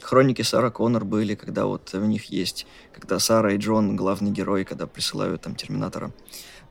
[0.00, 4.64] Хроники Сара Коннор были, когда вот у них есть, когда Сара и Джон, главный герой,
[4.64, 6.12] когда присылают там Терминатора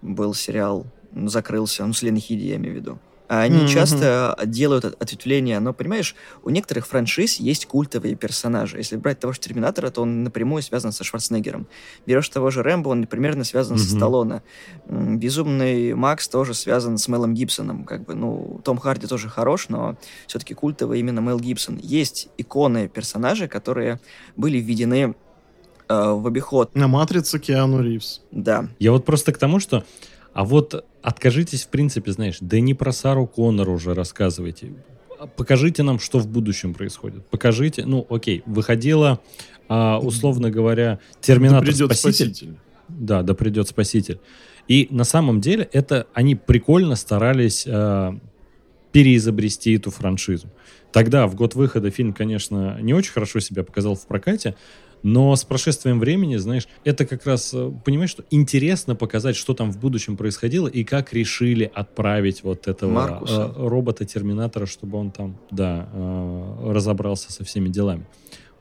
[0.02, 3.00] был сериал, закрылся, ну, с Леной Хиди, я имею в виду.
[3.28, 3.68] Они mm-hmm.
[3.68, 8.78] часто делают ответвления, но, понимаешь, у некоторых франшиз есть культовые персонажи.
[8.78, 11.68] Если брать того же Терминатора, то он напрямую связан со Шварценеггером.
[12.06, 13.80] Берешь того же Рэмбо, он примерно связан mm-hmm.
[13.80, 14.42] со Сталлоне.
[14.88, 17.84] Безумный Макс тоже связан с Мелом Гибсоном.
[17.84, 21.78] Как бы, ну, Том Харди тоже хорош, но все-таки культовый именно Мел Гибсон.
[21.78, 24.00] Есть иконы персонажей, которые
[24.38, 25.16] были введены
[25.90, 26.74] э, в обиход.
[26.76, 28.22] На матрицу Киану Ривз.
[28.32, 28.70] Да.
[28.80, 29.84] Я вот просто к тому, что...
[30.38, 34.71] А вот откажитесь, в принципе, знаешь, да не про Сару Коннор уже рассказывайте.
[35.36, 37.26] Покажите нам, что в будущем происходит.
[37.26, 39.19] Покажите, ну, окей, выходила,
[39.67, 42.36] а, условно говоря, Терминатор да придет спаситель.
[42.36, 42.56] спаситель.
[42.88, 44.19] Да, да придет спаситель.
[44.67, 48.13] И на самом деле это они прикольно старались э,
[48.91, 50.50] переизобрести эту франшизу.
[50.91, 54.56] Тогда, в год выхода, фильм, конечно, не очень хорошо себя показал в прокате,
[55.04, 59.71] но с прошествием времени, знаешь, это как раз, э, понимаешь, что интересно показать, что там
[59.71, 65.88] в будущем происходило и как решили отправить вот этого э, робота-терминатора, чтобы он там, да,
[65.93, 68.08] э, разобрался со всеми делами.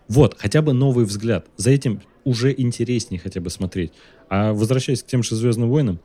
[0.08, 1.46] Вот, хотя бы новый взгляд.
[1.56, 3.92] За этим уже интереснее хотя бы смотреть.
[4.28, 6.00] А возвращаясь к тем же «Звездным войнам»,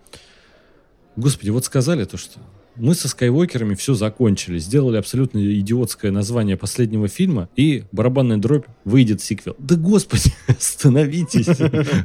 [1.16, 2.40] господи, вот сказали то, что
[2.76, 9.22] мы со Скайуокерами все закончили, сделали абсолютно идиотское название последнего фильма, и барабанная дробь выйдет
[9.22, 9.56] сиквел.
[9.60, 11.48] Да господи, остановитесь!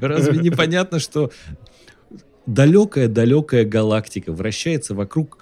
[0.00, 1.30] Разве непонятно, что
[2.46, 5.38] далекая-далекая галактика вращается вокруг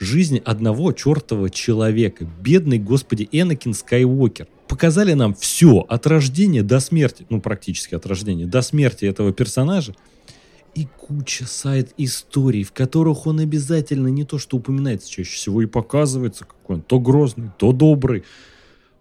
[0.00, 2.26] жизни одного чертового человека.
[2.40, 4.46] Бедный, господи, Энакин Скайуокер.
[4.68, 9.94] Показали нам все от рождения до смерти, ну, практически от рождения до смерти этого персонажа
[10.78, 16.44] и куча сайт-историй, в которых он обязательно не то что упоминается чаще всего и показывается,
[16.44, 18.22] какой он то грозный, то добрый,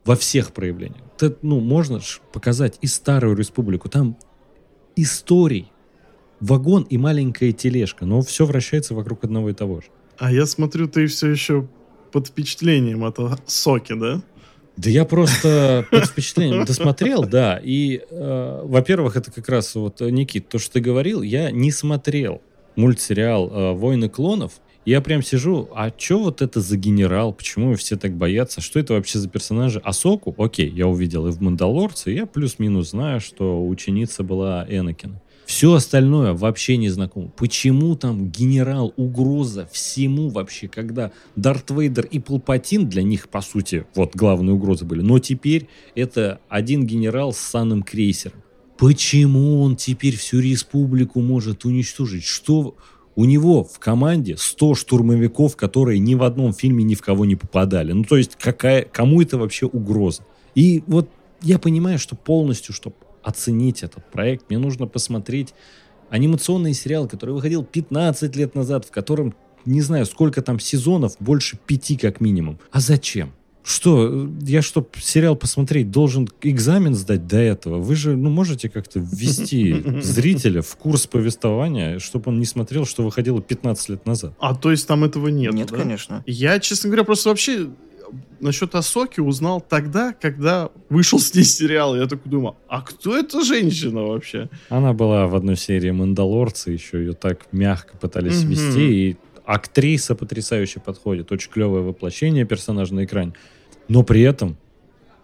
[0.04, 1.04] во всех проявлениях.
[1.16, 4.18] Это, ну, можно же показать и Старую Республику, там
[4.96, 5.72] историй,
[6.40, 9.88] вагон и маленькая тележка, но все вращается вокруг одного и того же.
[10.18, 11.68] А я смотрю, ты все еще
[12.12, 14.24] под впечатлением от Соки, да?
[14.78, 17.60] Да я просто под впечатлением досмотрел, да.
[17.62, 22.42] И, э, во-первых, это как раз вот, Никит, то, что ты говорил, я не смотрел
[22.78, 24.54] мультсериал э, «Войны клонов».
[24.86, 27.34] Я прям сижу, а что вот это за генерал?
[27.34, 28.62] Почему все так боятся?
[28.62, 29.82] Что это вообще за персонажи?
[29.84, 35.20] Асоку, окей, я увидел и в «Мандалорце», я плюс-минус знаю, что ученица была Энакина.
[35.48, 37.30] Все остальное вообще не знакомо.
[37.30, 43.86] Почему там генерал, угроза всему вообще, когда Дарт Вейдер и Палпатин для них, по сути,
[43.96, 45.02] вот главные угрозы были.
[45.02, 48.44] Но теперь это один генерал с санным крейсером.
[48.78, 52.26] Почему он теперь всю республику может уничтожить?
[52.26, 52.76] Что
[53.16, 57.38] у него в команде 100 штурмовиков, которые ни в одном фильме ни в кого не
[57.38, 57.94] попадали.
[57.94, 60.24] Ну, то есть, какая, кому это вообще угроза?
[60.56, 61.10] И вот
[61.42, 65.54] я понимаю, что полностью, чтобы оценить этот проект, мне нужно посмотреть
[66.10, 71.60] анимационный сериал, который выходил 15 лет назад, в котором не знаю, сколько там сезонов, больше
[71.66, 72.58] пяти как минимум.
[72.72, 73.34] А зачем?
[73.64, 77.80] Что, я чтоб сериал посмотреть, должен экзамен сдать до этого?
[77.82, 83.04] Вы же, ну, можете как-то ввести зрителя в курс повествования, чтобы он не смотрел, что
[83.04, 84.34] выходило 15 лет назад.
[84.40, 85.80] А то есть там этого нет, Нет, да?
[85.80, 86.24] конечно.
[86.26, 87.68] Я, честно говоря, просто вообще
[88.40, 91.96] насчет Асоки узнал тогда, когда вышел с ней сериал.
[91.96, 94.50] Я такой думаю, а кто эта женщина вообще?
[94.70, 98.50] Она была в одной серии «Мандалорца», еще ее так мягко пытались Мгм.
[98.52, 103.34] вести, и актриса потрясающе подходит, очень клевое воплощение персонажа на экране.
[103.88, 104.58] Но при этом,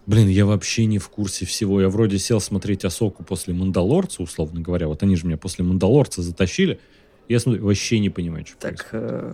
[0.05, 1.81] блин, я вообще не в курсе всего.
[1.81, 6.21] Я вроде сел смотреть Асоку после «Мандалорца», условно говоря, вот они же меня после «Мандалорца»
[6.21, 6.79] затащили,
[7.27, 9.33] я смотрю, вообще не понимаю, что Так, э,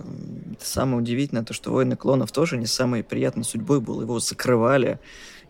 [0.60, 4.02] самое удивительное, то, что «Войны клонов» тоже не самой приятной судьбой был.
[4.02, 4.99] Его закрывали,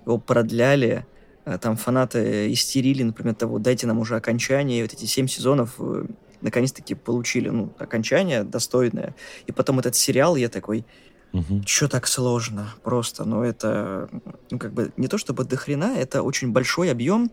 [0.06, 1.06] его продляли,
[1.45, 5.75] э, там фанаты истерили, например, того, дайте нам уже окончание, и вот эти семь сезонов
[5.80, 6.06] э,
[6.41, 9.15] наконец-таки получили, ну, окончание достойное.
[9.47, 10.86] И потом этот сериал, я такой,
[11.32, 11.63] Мгм.
[11.63, 12.73] Че так сложно?
[12.84, 14.10] Просто, ну это,
[14.49, 17.32] ну как бы не то чтобы до хрена, это очень большой объем,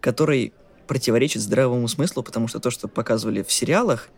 [0.00, 0.52] который
[0.86, 4.10] противоречит здравому смыслу, потому что то, что показывали в сериалах,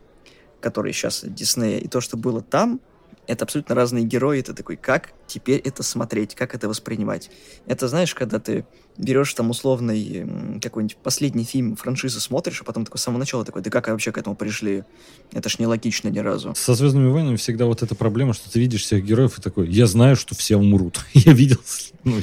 [0.64, 2.80] которые сейчас Диснея, и то, что было там,
[3.26, 4.40] это абсолютно разные герои.
[4.40, 7.30] Ты такой, как теперь это смотреть, как это воспринимать?
[7.66, 8.64] Это знаешь, когда ты
[8.96, 13.60] берешь там условный какой-нибудь последний фильм франшизы смотришь, а потом такой с самого начала такой,
[13.60, 14.84] да как вообще к этому пришли?
[15.32, 16.54] Это ж нелогично ни разу.
[16.56, 19.86] Со «Звездными войнами» всегда вот эта проблема, что ты видишь всех героев и такой, я
[19.86, 21.04] знаю, что все умрут.
[21.12, 21.60] Я видел
[22.04, 22.16] ну,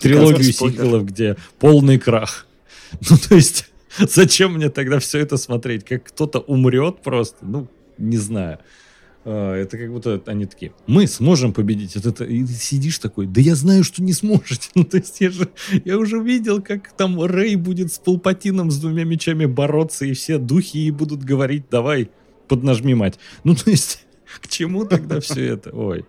[0.00, 2.44] трилогию сиквелов, где полный крах.
[3.10, 3.67] Ну, то есть,
[3.98, 5.84] зачем мне тогда все это смотреть?
[5.84, 7.44] Как кто-то умрет просто?
[7.44, 8.58] Ну, не знаю.
[9.24, 11.94] А, Это как будто они такие, мы сможем победить.
[11.96, 14.70] Вот это, и ты сидишь такой, да я знаю, что не сможете.
[14.74, 15.48] Ну, то есть я же,
[15.84, 20.38] я уже видел, как там Рэй будет с Палпатином с двумя мечами бороться, и все
[20.38, 22.10] духи ей будут говорить, давай,
[22.48, 23.18] поднажми, мать.
[23.44, 24.06] Ну, то есть,
[24.40, 25.70] к чему тогда все это?
[25.74, 26.04] Ой,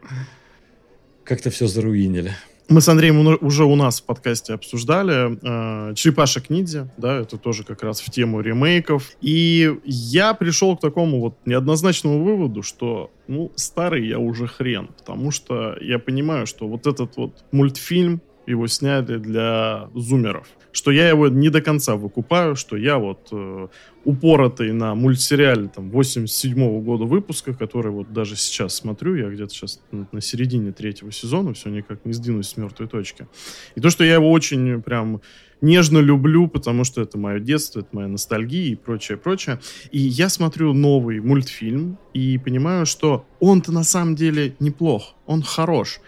[1.24, 2.36] как-то все заруинили.
[2.70, 7.64] Мы с Андреем уже у нас в подкасте обсуждали э, Черепашек Ниндзя, да, это тоже
[7.64, 9.10] как раз в тему ремейков.
[9.22, 15.32] И я пришел к такому вот неоднозначному выводу, что, ну, старый я уже хрен, потому
[15.32, 20.48] что я понимаю, что вот этот вот мультфильм, его сняли для зумеров.
[20.72, 23.68] Что я его не до конца выкупаю, что я вот э,
[24.06, 29.82] упоротый на мультсериале там 87 года выпуска, который вот даже сейчас смотрю, я где-то сейчас
[29.92, 33.28] на середине третьего сезона, все никак не сдвинусь с мертвой точки.
[33.76, 35.22] И то, что я его очень прям
[35.62, 39.60] нежно люблю, потому что это мое детство, это моя ностальгия и прочее, прочее.
[39.92, 46.00] И я смотрю новый мультфильм и понимаю, что он-то на самом деле неплох, он хорош.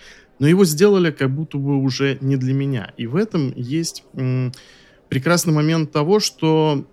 [0.41, 2.93] Но его сделали как будто бы уже не для меня.
[2.97, 4.03] И в этом есть
[5.07, 6.83] прекрасный момент того, что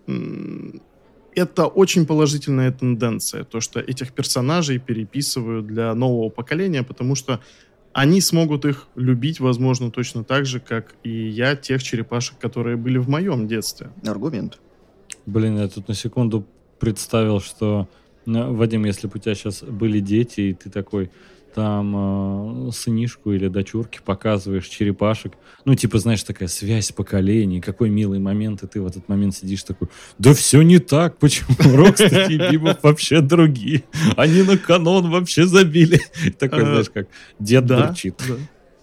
[1.35, 7.41] это очень положительная тенденция, то, что этих персонажей переписывают для нового поколения, потому что
[7.95, 12.99] они смогут их любить, возможно, точно так же, как и я, тех черепашек, которые были
[12.99, 13.89] в моем детстве.
[14.07, 14.59] Аргумент.
[15.25, 16.47] Блин, я тут на секунду
[16.79, 17.89] представил, что,
[18.27, 21.11] ну, Вадим, если бы у тебя сейчас были дети, и ты такой
[21.55, 25.33] там э, сынишку или дочурке показываешь черепашек,
[25.65, 29.63] ну, типа, знаешь, такая связь поколений, какой милый момент, и ты в этот момент сидишь
[29.63, 33.85] такой, да все не так, почему Рокстеди и Бибоп вообще другие,
[34.17, 36.01] они на канон вообще забили.
[36.39, 37.09] Такой, Э, знаешь, как
[37.39, 38.23] дед бурчит.
[38.29, 38.35] Да.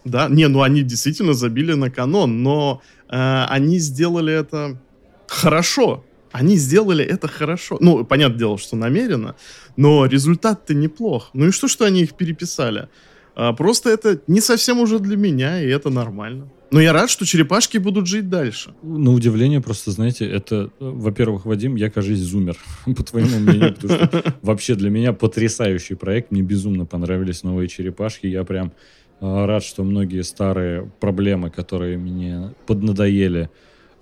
[0.05, 4.79] Да, не, ну они действительно забили на канон, но э, они сделали это
[5.27, 6.03] хорошо.
[6.35, 7.77] Они сделали это хорошо.
[7.79, 9.35] Ну, понятное дело, что намеренно,
[9.77, 11.29] но результат-то неплох.
[11.33, 12.89] Ну и что, что они их переписали?
[13.35, 16.49] А, просто это не совсем уже для меня, и это нормально.
[16.71, 18.73] Но я рад, что черепашки будут жить дальше.
[18.83, 24.33] На удивление, просто, знаете, это, во-первых, Вадим, я, кажись, зумер, по твоему мнению, потому что
[24.41, 28.73] вообще для меня потрясающий проект, мне безумно понравились новые черепашки, я прям
[29.21, 33.49] э, рад, что многие старые проблемы, которые мне поднадоели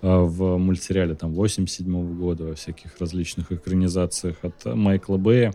[0.03, 5.53] в мультсериале там 87 года, во всяких различных экранизациях от Майкла Бэя,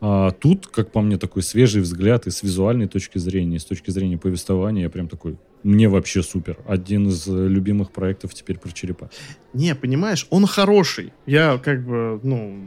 [0.00, 3.64] а тут, как по мне, такой свежий взгляд и с визуальной точки зрения, и с
[3.64, 6.58] точки зрения повествования, я прям такой, мне вообще супер.
[6.66, 9.10] Один из э, любимых проектов теперь про черепа.
[9.54, 11.12] Не, понимаешь, он хороший.
[11.24, 12.58] Я как бы, ну,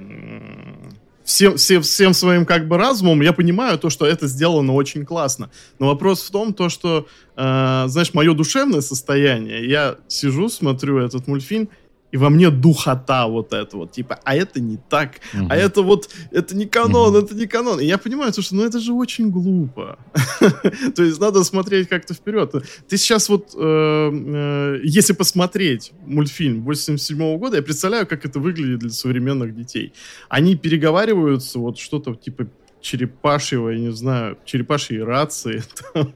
[1.29, 5.51] всем, всем, всем своим как бы разумом я понимаю то, что это сделано очень классно.
[5.77, 11.27] Но вопрос в том, то, что, э, знаешь, мое душевное состояние, я сижу, смотрю этот
[11.27, 11.69] мультфильм,
[12.11, 15.47] и во мне духота вот это вот, типа, а это не так, Мгм.
[15.49, 17.25] а это вот, это не канон, Мгм.
[17.25, 17.79] это не канон.
[17.79, 19.97] И я понимаю, то, что, ну, это же очень глупо.
[20.95, 22.51] То есть надо смотреть как-то вперед.
[22.87, 28.79] Ты сейчас вот, э, э, если посмотреть мультфильм 87 года, я представляю, как это выглядит
[28.79, 29.93] для современных детей.
[30.29, 32.47] Они переговариваются, вот что-то типа
[32.81, 35.63] черепашьего, я не знаю, черепашьей рации.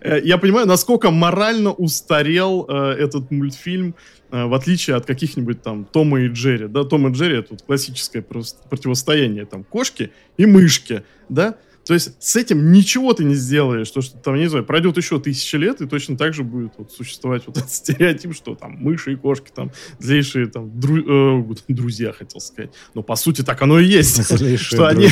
[0.00, 3.94] Э, я понимаю, насколько морально устарел э, этот мультфильм,
[4.30, 6.66] э, в отличие от каких-нибудь там Тома и Джерри.
[6.66, 11.56] Да, Том и Джерри это классическое противостояние там кошки и мышки, да,
[11.90, 15.18] то есть с этим ничего ты не сделаешь, то что там, не знаю, пройдет еще
[15.18, 19.14] тысячи лет, и точно так же будет вот, существовать вот этот стереотип, что там мыши
[19.14, 22.70] и кошки там злейшие там дру, э, друзья, хотел сказать.
[22.94, 24.22] Но по сути так оно и есть.
[24.60, 25.08] что они,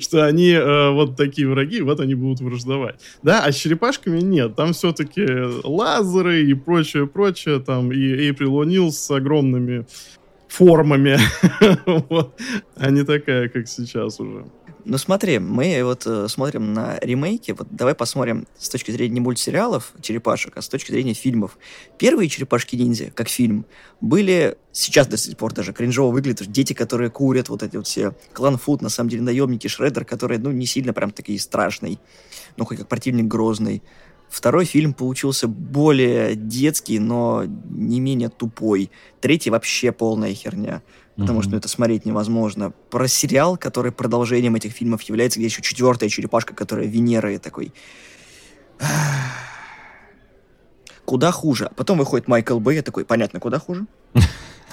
[0.00, 2.96] что они э, вот такие враги, вот они будут враждовать.
[3.22, 4.56] Да, а с черепашками нет.
[4.56, 5.24] Там все-таки
[5.62, 7.60] лазеры и прочее, прочее.
[7.60, 9.86] Там и Эйприл О'Нил с огромными
[10.48, 11.20] формами.
[12.08, 12.36] вот.
[12.74, 14.44] А не такая, как сейчас уже.
[14.88, 19.20] Ну смотри, мы вот э, смотрим на ремейки, вот давай посмотрим с точки зрения не
[19.20, 21.58] мультсериалов черепашек, а с точки зрения фильмов.
[21.98, 23.66] Первые черепашки-ниндзя, как фильм,
[24.00, 26.52] были сейчас до сих пор даже кринжово выглядят.
[26.52, 30.38] Дети, которые курят, вот эти вот все клан Фуд, на самом деле наемники, Шреддер, которые,
[30.38, 31.98] ну, не сильно прям такие страшный,
[32.56, 33.82] ну, хоть как противник грозный.
[34.28, 38.92] Второй фильм получился более детский, но не менее тупой.
[39.20, 40.82] Третий вообще полная херня
[41.16, 41.42] потому mm-hmm.
[41.42, 42.72] что ну, это смотреть невозможно.
[42.90, 47.72] Про сериал, который продолжением этих фильмов является, где еще четвертая черепашка, которая Венера и такой...
[51.04, 51.66] Куда хуже.
[51.66, 53.86] А потом выходит Майкл Бэй, я такой, понятно, куда хуже.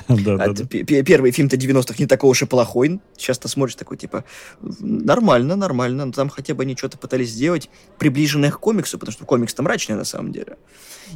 [0.09, 2.99] Да, а Первый фильм-то 90-х не такой уж и плохой.
[3.15, 4.25] Сейчас ты смотришь такой, типа,
[4.59, 6.11] нормально, нормально.
[6.11, 7.69] Там хотя бы они что-то пытались сделать,
[7.99, 10.57] приближенное к комиксу, потому что комикс-то мрачный на самом деле.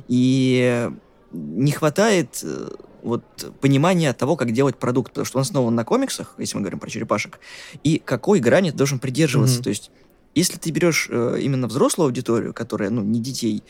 [0.07, 0.89] И
[1.31, 2.69] не хватает э,
[3.07, 3.23] вот
[3.61, 6.89] понимание того, как делать продукт, потому что он основан на комиксах, если мы говорим про
[6.89, 7.39] черепашек,
[7.83, 9.59] и какой грани ты должен придерживаться.
[9.59, 9.63] Mm-hmm.
[9.63, 9.91] То есть,
[10.35, 13.63] если ты берешь э, именно взрослую аудиторию, которая, ну, не детей,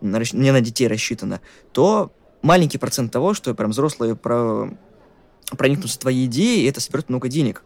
[0.00, 1.40] не на детей рассчитана,
[1.72, 2.12] то
[2.42, 4.70] маленький процент того, что прям взрослые про
[5.56, 7.62] проникнутся твоей идеей, это соберет много денег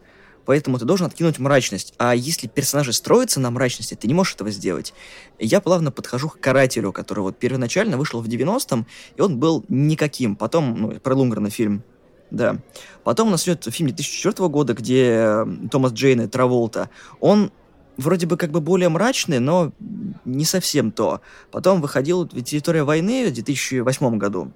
[0.47, 1.93] поэтому ты должен откинуть мрачность.
[1.99, 4.93] А если персонажи строятся на мрачности, ты не можешь этого сделать.
[5.37, 8.87] Я плавно подхожу к Карателю, который вот первоначально вышел в 90-м,
[9.17, 10.35] и он был никаким.
[10.35, 11.83] Потом, ну, про Лунгрена фильм,
[12.31, 12.57] да.
[13.03, 16.89] Потом у нас идет фильм 2004 года, где Томас Джейн и Траволта.
[17.19, 17.51] Он
[17.97, 19.73] вроде бы как бы более мрачный, но
[20.23, 21.19] не совсем то.
[21.51, 24.53] Потом выходил «Территория войны» в 2008 году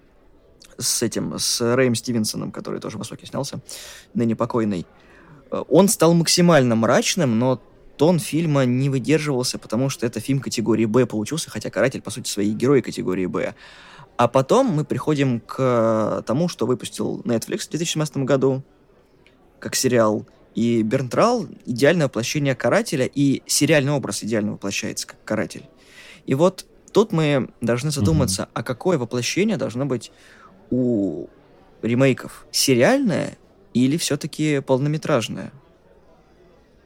[0.77, 3.59] с этим, с Рэем Стивенсоном, который тоже в «Востоке» снялся,
[4.13, 4.85] ныне покойный.
[5.51, 7.61] Он стал максимально мрачным, но
[7.97, 12.29] тон фильма не выдерживался, потому что это фильм категории «Б» получился, хотя «Каратель», по сути,
[12.29, 13.53] свои герои категории «Б».
[14.17, 18.63] А потом мы приходим к тому, что выпустил Netflix в 2017 году,
[19.59, 20.25] как сериал.
[20.55, 25.65] И Бернтрал— идеальное воплощение карателя, и сериальный образ идеально воплощается как каратель.
[26.25, 28.51] И вот тут мы должны задуматься, mm-hmm.
[28.53, 30.11] а какое воплощение должно быть
[30.69, 31.27] у
[31.81, 32.45] ремейков?
[32.51, 33.37] Сериальное
[33.73, 35.51] или все-таки полнометражная?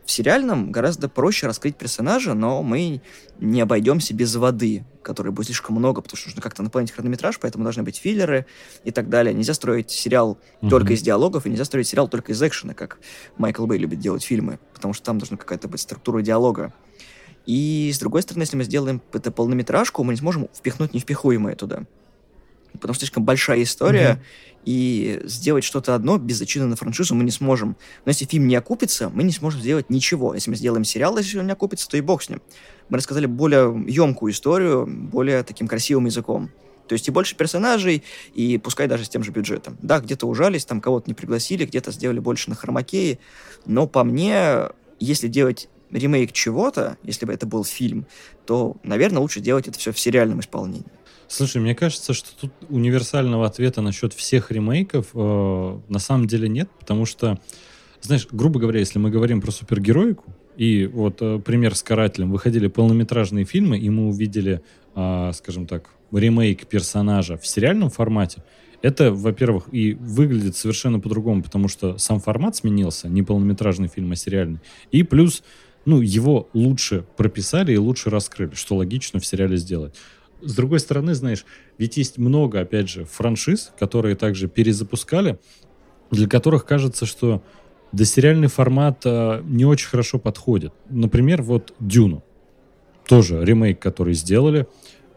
[0.06, 3.02] В сериальном гораздо проще раскрыть персонажа, но мы
[3.40, 7.64] не обойдемся без воды, которой будет слишком много, потому что нужно как-то наполнить хронометраж, поэтому
[7.64, 8.46] должны быть филлеры
[8.84, 9.34] и так далее.
[9.34, 10.70] Нельзя строить сериал mm-hmm.
[10.70, 13.00] только из диалогов, и нельзя строить сериал только из экшена, как
[13.38, 16.72] Майкл Бэй любит делать фильмы, потому что там должна какая-то быть структура диалога.
[17.48, 21.86] И с другой стороны, если мы сделаем это полнометражку, мы не сможем впихнуть невпихуемое туда
[22.78, 24.55] потому что слишком большая история, mm-hmm.
[24.66, 27.78] И сделать что-то одно без зачина на франшизу мы не сможем.
[28.04, 30.34] Но если фильм не окупится, мы не сможем сделать ничего.
[30.34, 32.42] Если мы сделаем сериал, если он не окупится, то и бог с ним.
[32.90, 36.50] Мы рассказали более емкую историю, более таким красивым языком.
[36.88, 38.04] То есть и больше персонажей,
[38.34, 39.78] и пускай даже с тем же бюджетом.
[39.82, 43.20] Да, где-то ужались, там кого-то не пригласили, где-то сделали больше на хромакее,
[43.66, 48.06] но по мне, если делать ремейк чего-то, если бы это был фильм,
[48.46, 50.86] то, наверное, лучше делать это все в сериальном исполнении.
[51.28, 56.70] Слушай, мне кажется, что тут универсального ответа насчет всех ремейков э, на самом деле нет,
[56.80, 57.40] потому что,
[58.02, 62.68] знаешь, грубо говоря, если мы говорим про супергероику, и вот э, пример с «Карателем», выходили
[62.68, 64.62] полнометражные фильмы, и мы увидели,
[64.96, 68.44] э, скажем так, ремейк персонажа в сериальном формате,
[68.82, 74.16] это, во-первых, и выглядит совершенно по-другому, потому что сам формат сменился, не полнометражный фильм, а
[74.16, 74.60] сериальный.
[74.92, 75.44] И плюс,
[75.86, 79.96] ну, его лучше прописали и лучше раскрыли, что логично в сериале сделать
[80.46, 81.46] с другой стороны, знаешь,
[81.78, 85.40] ведь есть много, опять же, франшиз, которые также перезапускали,
[86.12, 87.44] для которых кажется, что
[87.92, 90.74] досериальный формат а, не очень хорошо подходит.
[90.90, 92.24] Например, вот Дюну.
[93.08, 94.68] Тоже ремейк, который сделали.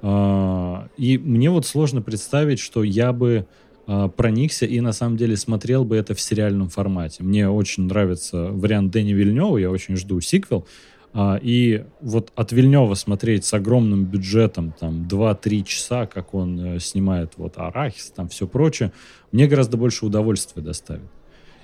[0.03, 3.47] А, и мне вот сложно представить, что я бы
[3.87, 7.23] а, проникся и на самом деле смотрел бы это в сериальном формате.
[7.23, 10.67] Мне очень нравится вариант Дэни Вильнева, я очень жду сиквел.
[11.15, 16.79] А, и вот от Вильнева смотреть с огромным бюджетом, там, 2-3 часа, как он э,
[16.81, 18.93] снимает вот арахис, там, все прочее,
[19.33, 21.09] мне гораздо больше удовольствия доставит.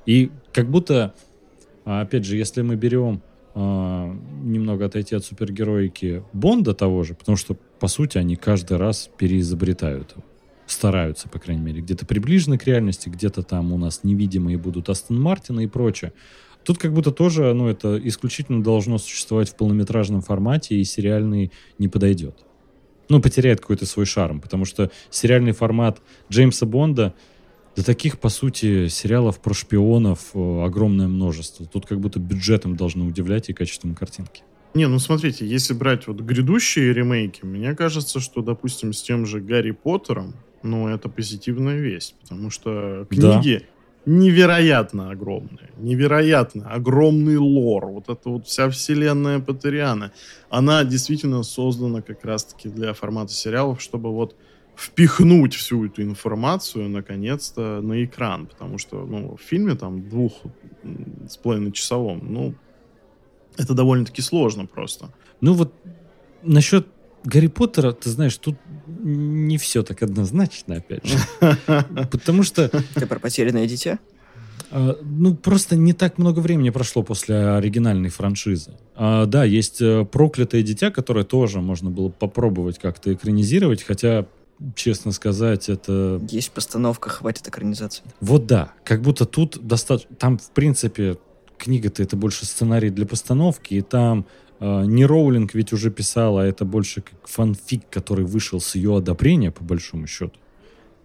[0.07, 1.15] И как будто
[1.85, 3.23] А опять же, если мы берем
[3.57, 9.09] а, немного отойти от супергероики Бонда того же, потому что, по сути, они каждый раз
[9.17, 10.25] переизобретают его.
[10.67, 15.21] Стараются, по крайней мере, где-то приближены к реальности, где-то там у нас невидимые будут Астон
[15.21, 16.13] Мартина и прочее.
[16.65, 21.89] Тут как будто тоже, ну, это исключительно должно существовать в полнометражном формате, и сериальный не
[21.89, 22.45] подойдет.
[23.11, 26.01] Ну, потеряет какой-то свой шарм, потому что сериальный формат
[26.31, 27.15] Джеймса Бонда,
[27.77, 31.67] да таких, по сути, сериалов про шпионов э, огромное множество.
[31.67, 34.43] Тут как будто бюджетом должны удивлять и качеством картинки.
[34.75, 39.41] Не, ну смотрите, если брать вот грядущие ремейки, мне кажется, что, допустим, с тем же
[39.41, 43.74] Гарри Поттером, ну, это позитивная весть, потому что книги, да
[44.07, 50.13] невероятно огромная, невероятно огромный лор, вот эта вот вся вселенная Патериана,
[50.51, 54.37] она действительно создана как раз-таки для формата сериалов, чтобы вот
[54.77, 60.33] впихнуть всю эту информацию наконец-то на экран, потому что ну, в фильме там двух
[61.29, 62.55] с половиной часовом, ну,
[63.57, 65.11] это довольно-таки сложно просто.
[65.41, 65.73] Ну вот
[66.43, 66.87] насчет
[67.25, 68.57] Гарри Поттера, ты знаешь, тут
[69.05, 71.19] не все так однозначно, опять же.
[72.11, 72.69] Потому что...
[72.69, 73.99] Ты про потерянное дитя?
[74.71, 78.73] А, ну, просто не так много времени прошло после оригинальной франшизы.
[78.97, 84.27] А, да, есть э, проклятое дитя, которое тоже можно было попробовать как-то экранизировать, хотя,
[84.75, 86.21] честно сказать, это...
[86.31, 88.03] Есть постановка, хватит экранизации.
[88.21, 90.17] Вот да, как будто тут достаточно...
[90.17, 91.19] Там, в принципе,
[91.59, 94.27] книга-то это больше сценарий для постановки, и там
[94.61, 99.51] не Роулинг ведь уже писала, а это больше как фанфик, который вышел с ее одобрения,
[99.51, 100.39] по большому счету.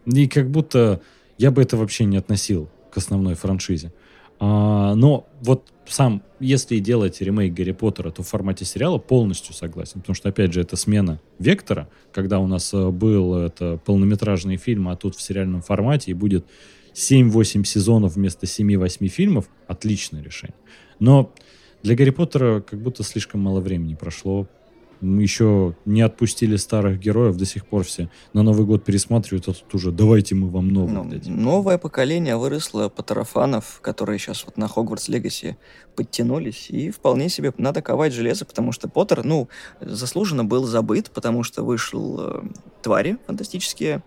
[0.05, 1.01] И как будто
[1.37, 3.91] я бы это вообще не относил к основной франшизе.
[4.39, 10.01] А, но вот сам, если делать ремейк Гарри Поттера, то в формате сериала полностью согласен.
[10.01, 14.87] Потому что, опять же, это смена вектора, когда у нас э, был это полнометражный фильм,
[14.89, 16.45] а тут в сериальном формате и будет
[16.93, 19.49] 7-8 сезонов вместо 7-8 фильмов.
[19.67, 20.55] Отличное решение.
[20.99, 21.33] Но
[21.83, 24.47] для Гарри Поттера как будто слишком мало времени прошло.
[25.01, 29.53] Мы еще не отпустили старых героев, до сих пор все на Новый год пересматривают, а
[29.53, 31.41] тут уже давайте мы вам новых ну, дадим.
[31.41, 35.57] Новое поколение выросло Поттерофанов, которые сейчас вот на Хогвартс Легаси
[35.95, 39.47] подтянулись, и вполне себе надо ковать железо, потому что Поттер, ну,
[39.79, 42.41] заслуженно был забыт, потому что вышел э,
[42.81, 44.03] «Твари» фантастические,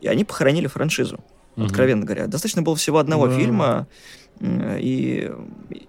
[0.00, 1.18] и они похоронили франшизу,
[1.56, 1.66] угу.
[1.66, 2.28] откровенно говоря.
[2.28, 3.36] Достаточно было всего одного да.
[3.36, 3.88] фильма,
[4.40, 5.32] и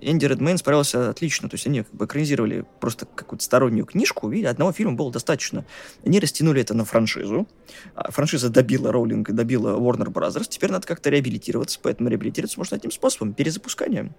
[0.02, 1.50] Энди Редмейн справился отлично.
[1.50, 5.66] То есть они как бы экранизировали просто какую-то стороннюю книжку, и одного фильма было достаточно.
[6.06, 7.48] Они растянули это на франшизу.
[7.96, 10.46] А франшиза добила Роулинг и добила Warner Bros.
[10.48, 14.14] Теперь надо как-то реабилитироваться, поэтому реабилитироваться можно одним способом– перезапусканием.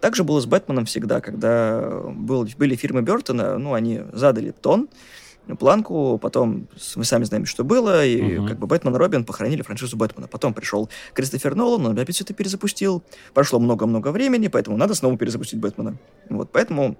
[0.00, 4.88] Также было с Бэтменом всегда, когда был, были фильмы Бертона, ну, они задали тон,
[5.58, 8.48] планку, потом мы сами знаем, что было, и uh-huh.
[8.48, 10.28] как бы Бэтмен и Робин похоронили франшизу Бэтмена.
[10.28, 13.02] Потом пришел Кристофер Нолан, он опять все это перезапустил.
[13.34, 15.96] Прошло много-много времени, поэтому надо снова перезапустить Бэтмена.
[16.28, 16.96] Вот, поэтому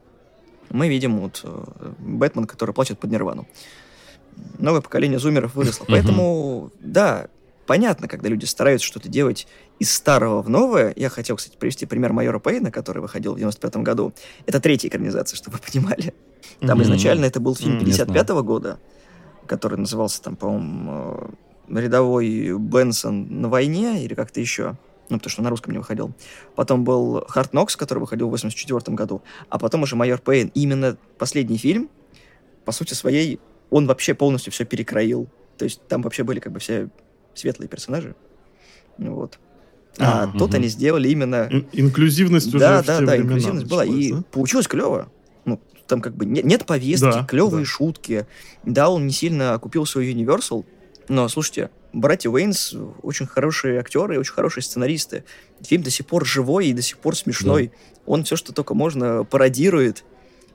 [0.70, 3.47] мы видим вот э, Бэтмен, который плачет под Нирвану.
[4.59, 5.84] Новое поколение зумеров выросло.
[5.86, 7.28] Поэтому, да,
[7.66, 9.47] понятно, когда люди стараются что-то делать
[9.83, 10.93] из старого в новое.
[10.95, 14.14] Я хотел, кстати, привести пример майора Пейна, который выходил в 95 году.
[14.47, 16.14] Это третья экранизация, чтобы вы понимали.
[16.61, 16.83] Там mm-hmm.
[16.85, 18.78] изначально это был фильм 55-го года,
[19.47, 21.35] который назывался там, по-моему,
[21.68, 24.76] э, «Рядовой Бенсон на войне» или как-то еще.
[25.09, 26.12] Ну, потому что на русском не выходил.
[26.55, 29.22] Потом был «Харт Нокс», который выходил в 84 году.
[29.49, 30.53] А потом уже «Майор Пейн».
[30.55, 31.91] И именно последний фильм,
[32.64, 35.26] по сути своей, он вообще полностью все перекроил.
[35.59, 36.89] То есть там вообще были как бы все
[37.35, 38.14] светлые персонажи.
[38.99, 39.41] Вот.
[39.99, 40.57] А, а тут угу.
[40.57, 41.49] они сделали именно...
[41.51, 43.84] Ин- инклюзивность уже Да, да, да, инклюзивность была.
[43.84, 44.22] И да?
[44.30, 45.11] получилось клево.
[45.45, 47.70] Ну, там как бы нет, нет повестки, да, клевые да.
[47.70, 48.26] шутки.
[48.64, 50.64] Да, он не сильно купил свой Universal,
[51.09, 55.24] но, слушайте, братья Уэйнс очень хорошие актеры и очень хорошие сценаристы.
[55.62, 57.68] Фильм до сих пор живой и до сих пор смешной.
[57.68, 58.03] Да.
[58.07, 60.05] Он все, что только можно, пародирует.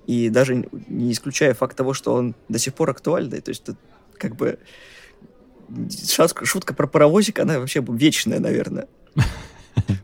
[0.08, 3.42] И даже не исключая факт того, что он до сих пор актуальный.
[3.42, 3.78] То есть, это
[4.18, 4.58] как бы
[6.10, 8.88] шутка, шутка про паровозик, она вообще вечная, наверное.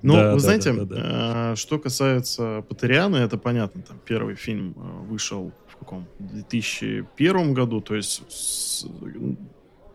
[0.01, 5.77] Ну, вы знаете, э, что касается Патериана, это понятно, там первый фильм э, вышел в
[5.77, 8.85] каком 2001 году, то есть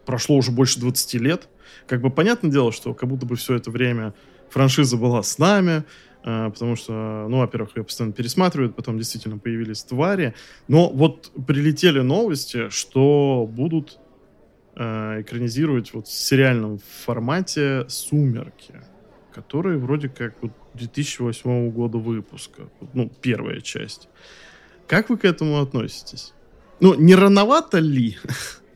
[0.05, 1.49] прошло уже больше 20 лет.
[1.87, 4.15] Как бы понятное дело, что как будто бы все это время
[4.51, 5.85] франшиза была с нами,
[6.25, 10.35] э, потому что, ну, во-первых, ее постоянно пересматривают, потом действительно появились твари.
[10.69, 13.99] Но вот прилетели новости, что будут
[14.75, 18.81] экранизировать вот в сериальном формате «Сумерки»
[19.33, 22.63] которые вроде как вот 2008 года выпуска.
[22.95, 24.09] Ну, первая часть.
[24.87, 26.33] Как вы к этому относитесь?
[26.81, 28.17] Ну, не рановато ли?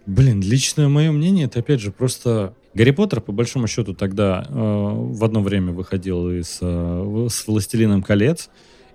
[0.07, 2.55] Блин, личное мое мнение, это опять же просто...
[2.74, 8.03] Гарри Поттер, по большому счету, тогда э, в одно время выходил из, э, с «Властелином
[8.03, 8.48] колец»,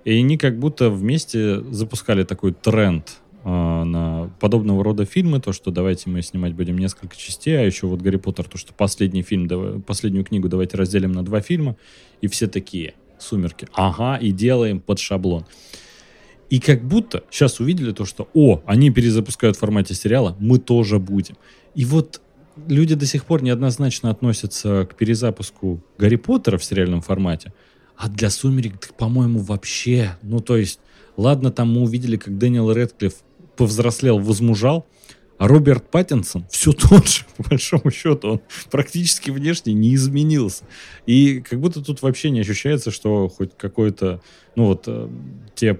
[0.04, 6.10] И они как будто вместе запускали такой тренд на подобного рода фильмы, то, что давайте
[6.10, 10.24] мы снимать будем несколько частей, а еще вот Гарри Поттер, то, что последний фильм, последнюю
[10.24, 11.76] книгу давайте разделим на два фильма,
[12.20, 15.44] и все такие, «Сумерки», ага, и делаем под шаблон.
[16.50, 20.98] И как будто сейчас увидели то, что, о, они перезапускают в формате сериала, мы тоже
[20.98, 21.36] будем.
[21.74, 22.20] И вот
[22.66, 27.52] люди до сих пор неоднозначно относятся к перезапуску Гарри Поттера в сериальном формате,
[27.96, 30.80] а для «Сумерек», по-моему, вообще, ну, то есть,
[31.16, 33.14] ладно, там мы увидели, как Дэниел Рэдклифф
[33.58, 34.86] повзрослел, возмужал,
[35.36, 38.40] а Роберт Паттинсон все тот же, по большому счету, он
[38.70, 40.64] практически внешне не изменился.
[41.06, 44.20] И как будто тут вообще не ощущается, что хоть какой-то,
[44.56, 45.08] ну вот, э,
[45.54, 45.78] те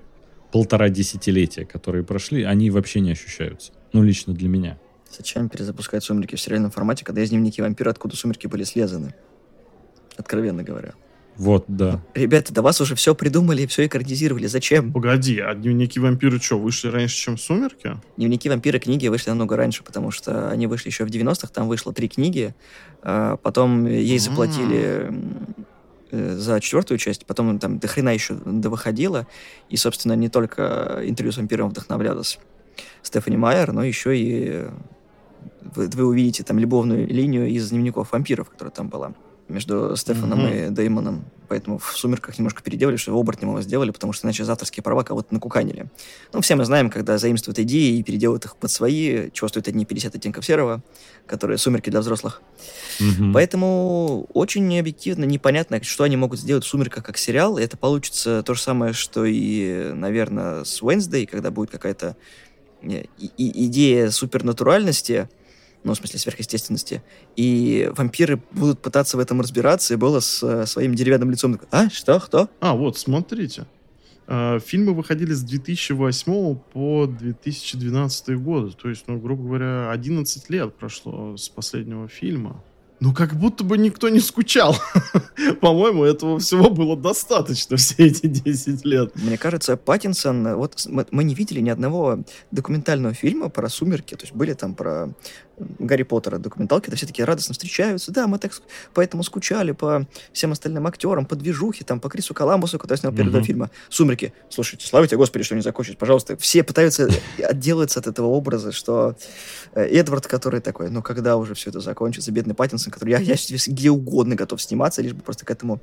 [0.53, 3.72] полтора десятилетия, которые прошли, они вообще не ощущаются.
[3.93, 4.79] Ну, лично для меня.
[5.16, 9.14] Зачем перезапускать «Сумерки» в сериальном формате, когда из дневники вампира, откуда «Сумерки» были слезаны?
[10.16, 10.95] Откровенно говоря.
[11.39, 12.01] Вот, да.
[12.14, 14.49] Ребята, до вас уже все придумали, все экранизировали.
[14.49, 14.93] Зачем?
[14.93, 17.97] Погоди, а дневники вампира что, вышли раньше, чем «Сумерки»?
[18.16, 21.93] Дневники вампира книги вышли намного раньше, потому что они вышли еще в 90-х, там вышло
[21.93, 22.57] три книги,
[23.03, 25.12] а потом ей заплатили
[26.11, 29.28] э, за четвертую часть, потом там до хрена еще довыходило,
[29.68, 32.41] и, собственно, не только интервью с вампиром вдохновлялась
[33.03, 34.66] Стефани Майер, но еще и
[35.76, 39.14] вы, вы увидите там любовную линию из дневников вампиров, которая там была
[39.49, 40.68] между Стефаном mm-hmm.
[40.68, 41.24] и Деймоном.
[41.49, 45.03] Поэтому в «Сумерках» немножко переделали, что оборотнем его сделали, потому что иначе за авторские права
[45.03, 45.86] кого-то накуканили.
[46.32, 49.86] Ну, все мы знаем, когда заимствуют идеи и переделывают их под свои, чего стоят одни
[49.86, 50.82] 50 оттенков серого,
[51.26, 52.42] которые «Сумерки» для взрослых.
[53.01, 53.32] Mm-hmm.
[53.32, 57.57] Поэтому очень объективно непонятно, что они могут сделать в «Сумерках» как сериал.
[57.57, 62.16] И это получится то же самое, что и, наверное, с «Wednesday», когда будет какая-то
[62.82, 63.05] э,
[63.38, 65.28] идея супернатуральности,
[65.85, 67.03] ну, в смысле, сверхъестественности.
[67.37, 71.59] И вампиры будут пытаться в этом разбираться, и было с э, своим деревянным лицом.
[71.70, 72.49] А, что, кто?
[72.61, 73.66] А, вот, смотрите.
[74.26, 78.76] Э, фильмы выходили с 2008 по 2012 год.
[78.76, 82.62] То есть, ну, грубо говоря, 11 лет прошло с последнего фильма.
[83.01, 84.76] Ну, как будто бы никто не скучал.
[85.61, 89.12] По-моему, этого всего было достаточно все эти 10 лет.
[89.14, 90.57] Мне кажется, Паттинсон...
[90.57, 92.18] Вот мы, мы не видели ни одного
[92.51, 94.14] документального фильма про «Сумерки».
[94.14, 95.14] То есть были там про
[95.78, 98.12] Гарри Поттера документалки, это все таки радостно встречаются.
[98.12, 98.52] Да, мы так
[98.94, 103.40] поэтому скучали по всем остальным актерам, по движухе, там, по Крису Коламбусу, который снял первый
[103.40, 103.44] mm-hmm.
[103.44, 104.32] фильма «Сумерки».
[104.48, 106.36] Слушайте, слава тебе, Господи, что не закончить, пожалуйста.
[106.36, 107.09] Все пытаются
[107.42, 109.16] отделаться от этого образа, что
[109.74, 113.34] э, Эдвард, который такой, ну, когда уже все это закончится, бедный Паттинсон, который я, я
[113.66, 115.80] где угодно готов сниматься, лишь бы просто к этому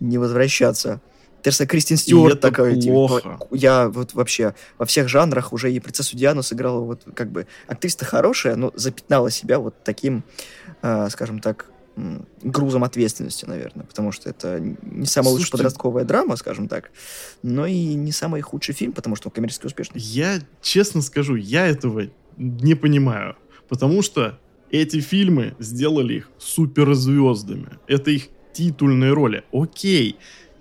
[0.00, 1.00] не возвращаться.
[1.46, 6.42] Терса Кристин Стюарт такая, типа, я вот вообще во всех жанрах уже и принцессу Диану
[6.42, 10.24] сыграла вот как бы актриса хорошая, но запятнала себя вот таким,
[10.82, 11.66] э, скажем так,
[12.42, 16.90] грузом ответственности, наверное, потому что это не самая лучшая подростковая драма, скажем так,
[17.44, 20.00] но и не самый худший фильм, потому что он коммерчески успешный.
[20.00, 23.36] Я честно скажу, я этого не понимаю,
[23.68, 24.36] потому что
[24.72, 27.78] эти фильмы сделали их суперзвездами.
[27.86, 29.44] Это их титульные роли.
[29.52, 30.16] Окей,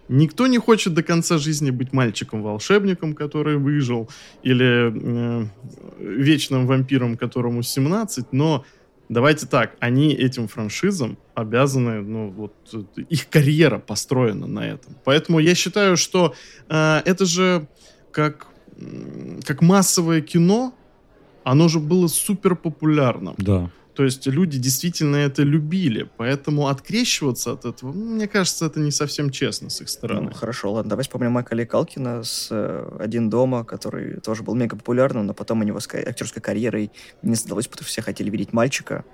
[0.08, 4.10] Никто не хочет до конца жизни быть мальчиком-волшебником, который выжил,
[4.44, 5.46] или э,
[6.00, 8.64] вечным вампиром, которому 17, но
[9.10, 12.54] давайте так, они этим франшизам обязаны, ну вот
[13.10, 14.96] их карьера построена на этом.
[15.04, 16.36] Поэтому я считаю, что
[16.70, 17.68] э, это же
[18.12, 18.48] как,
[19.44, 20.74] как массовое кино,
[21.44, 23.36] оно же было супер популярным.
[23.38, 23.70] Да.
[23.96, 28.92] То есть люди действительно это любили, поэтому открещиваться от этого, ну, мне кажется, это не
[28.92, 30.30] совсем честно с их стороны.
[30.30, 34.76] Ну, хорошо, ладно, давай вспомним Майкла Калкина с э, «Один дома», который тоже был мега
[34.76, 36.92] популярным, но потом у него с актерской карьерой
[37.22, 39.06] не сдалось, потому что все хотели видеть мальчика.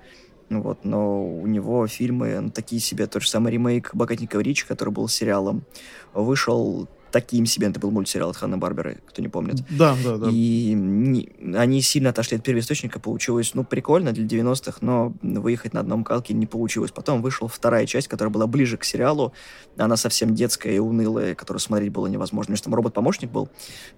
[0.50, 4.90] Вот, но у него фильмы ну, такие себе, тот же самый ремейк «Богатенького Ричи», который
[4.90, 5.64] был сериалом,
[6.12, 7.68] вышел таким себе.
[7.68, 9.62] Это был мультсериал от Ханна Барбера, кто не помнит.
[9.70, 10.28] Да, да, да.
[10.30, 15.80] И не, они сильно отошли от первоисточника, получилось, ну, прикольно для 90-х, но выехать на
[15.80, 16.90] одном калке не получилось.
[16.90, 19.32] Потом вышла вторая часть, которая была ближе к сериалу.
[19.76, 22.46] Она совсем детская и унылая, которую смотреть было невозможно.
[22.46, 23.48] Потому что там робот-помощник был,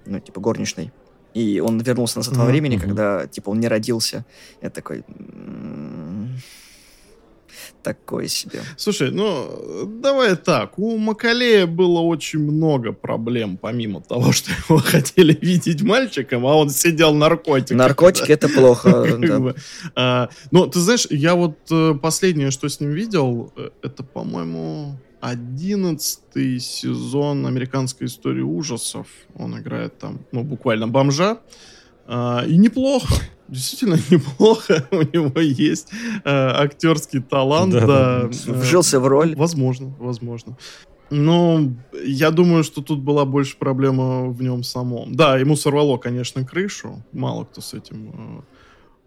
[0.04, 0.92] ну, типа горничный.
[1.32, 2.38] И он вернулся назад mm-hmm.
[2.38, 4.24] во времени, когда, типа, он не родился.
[4.62, 5.04] Я такой
[7.82, 8.62] такое себе.
[8.76, 10.78] Слушай, ну, давай так.
[10.78, 16.70] У Макалея было очень много проблем, помимо того, что его хотели видеть мальчиком, а он
[16.70, 17.78] сидел наркотиками.
[17.78, 19.04] Наркотики— это плохо.
[19.94, 24.98] А, ну, ты знаешь, я вот э, последнее, что с ним видел, э, это, по-моему,
[25.20, 29.06] одиннадцатый сезон американской истории ужасов.
[29.36, 31.38] Он играет там, ну, буквально бомжа.
[32.06, 33.14] А, и неплохо
[33.54, 34.86] действительно неплохо.
[34.90, 35.88] У него есть
[36.24, 37.72] э, актерский талант.
[37.72, 38.28] Да, да.
[38.28, 39.34] Вжился в роль.
[39.36, 40.56] Возможно, возможно.
[41.10, 45.14] Ну, я думаю, что тут была больше проблема в нем самом.
[45.14, 47.04] Да, ему сорвало, конечно, крышу.
[47.12, 48.42] Мало кто с этим э,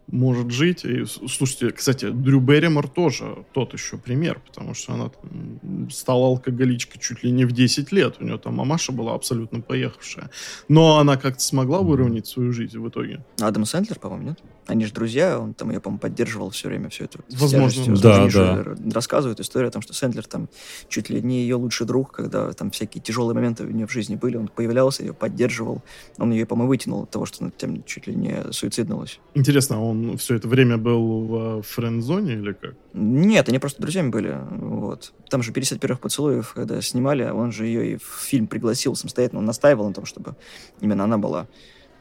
[0.07, 0.85] может жить.
[0.85, 7.01] И, слушайте, кстати, Дрю Берримор тоже тот еще пример, потому что она там, стала алкоголичкой
[7.01, 8.15] чуть ли не в 10 лет.
[8.19, 10.29] У нее там мамаша была абсолютно поехавшая.
[10.67, 13.23] Но она как-то смогла выровнять свою жизнь в итоге.
[13.39, 14.39] Адам Сэндлер, по-моему, нет?
[14.67, 17.19] Они же друзья, он там ее, по-моему, поддерживал все время, все это.
[17.31, 17.95] Возможно.
[17.95, 18.65] Да, да.
[18.93, 20.49] Рассказывают историю о том, что Сэндлер там
[20.89, 24.15] чуть ли не ее лучший друг, когда там всякие тяжелые моменты у нее в жизни
[24.15, 25.81] были, он появлялся, ее поддерживал.
[26.17, 29.19] Он ее, по-моему, вытянул от того, что она там чуть ли не суициднулась.
[29.35, 32.75] Интересно, а он все это время был в френд-зоне или как?
[32.93, 34.37] Нет, они просто друзьями были.
[34.51, 35.13] Вот.
[35.29, 39.39] Там же 50 первых поцелуев, когда снимали, он же ее и в фильм пригласил самостоятельно,
[39.39, 40.35] он настаивал на том, чтобы
[40.81, 41.47] именно она была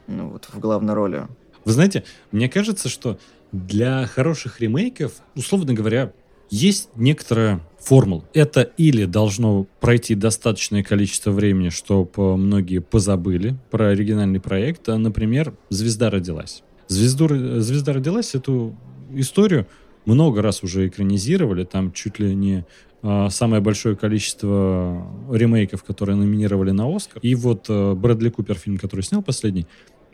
[0.07, 1.27] ну, вот, в главной роли.
[1.67, 3.19] Вы знаете, мне кажется, что
[3.51, 6.13] для хороших ремейков, условно говоря,
[6.49, 8.23] есть некоторая формула.
[8.33, 15.55] Это или должно пройти достаточное количество времени, чтобы многие позабыли про оригинальный проект, а, например,
[15.67, 16.63] «Звезда родилась».
[16.87, 17.27] Звезду,
[17.59, 18.73] «Звезда родилась» эту
[19.13, 19.67] историю
[20.05, 22.65] много раз уже экранизировали, там чуть ли не
[23.03, 27.19] а, самое большое количество ремейков, которые номинировали на Оскар.
[27.21, 29.67] И вот а, Брэдли Купер, фильм, который снял последний,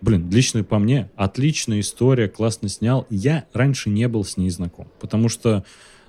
[0.03, 3.07] Блин, лично по мне, отличная история, классно снял.
[3.09, 5.63] Я раньше не был с ней знаком, потому что,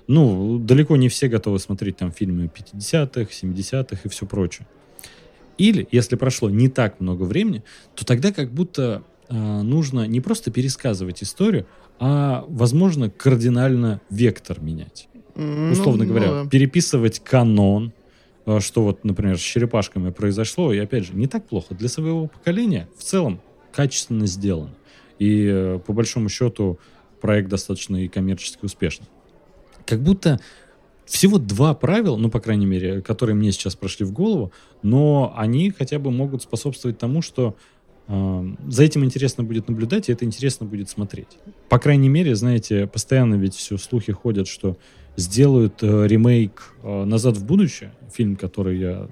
[0.07, 4.67] ну, далеко не все готовы смотреть там фильмы 50-х, 70-х и все прочее.
[5.57, 7.63] Или, если прошло не так много времени,
[7.95, 11.65] то тогда как будто э, нужно не просто пересказывать историю,
[11.97, 15.07] а, возможно, кардинально вектор менять.
[15.35, 16.49] Ну, Условно говоря, ну, да.
[16.49, 17.93] переписывать канон,
[18.45, 21.75] а, что вот, например, с черепашками произошло, и опять же, не так плохо.
[21.75, 23.39] Для своего поколения в целом
[23.75, 24.69] качественно сделан.
[25.19, 26.79] И э, по большому счету
[27.21, 29.07] проект достаточно и коммерчески успешный.
[29.85, 30.39] Как будто
[31.05, 34.51] всего два правила, ну, по крайней мере, которые мне сейчас прошли в голову,
[34.81, 37.55] но они хотя бы могут способствовать тому, что
[38.07, 41.37] э, за этим интересно будет наблюдать, и это интересно будет смотреть.
[41.69, 44.77] По крайней мере, знаете, постоянно ведь все слухи ходят, что
[45.17, 49.07] сделают э, ремейк э, «Назад в будущее», фильм, который я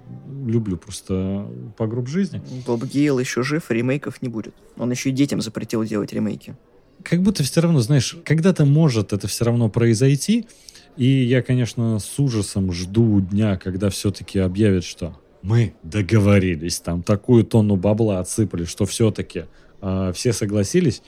[0.46, 1.48] люблю просто
[1.78, 2.42] по групп жизни.
[2.66, 4.54] Боб Гейл еще жив, ремейков не будет.
[4.78, 6.56] Он еще и детям запретил делать ремейки.
[7.04, 10.48] Как будто все равно, знаешь, когда-то может это все равно произойти,
[10.96, 17.44] и я, конечно, с ужасом жду дня, когда все-таки объявят, что мы договорились, там такую
[17.44, 19.46] тонну бабла отсыпали, что все-таки э,
[19.82, 21.02] а, все согласились.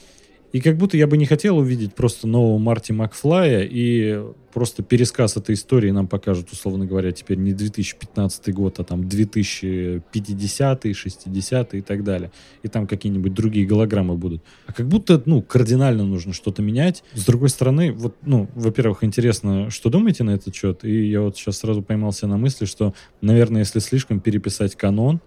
[0.55, 5.35] И как будто я бы не хотел увидеть просто нового Марти Макфлая и просто пересказ
[5.35, 11.81] этой истории нам покажут, условно говоря, теперь не 2015 год, а там 2050, 60 и
[11.81, 12.31] так далее.
[12.63, 14.43] И там какие-нибудь другие голограммы будут.
[14.65, 17.03] А как будто, ну, кардинально нужно что-то менять.
[17.13, 20.85] С другой стороны, вот, ну, во-первых, интересно, что думаете на этот счет?
[20.85, 25.19] И я вот сейчас сразу поймался на мысли, что, наверное, если слишком переписать канон,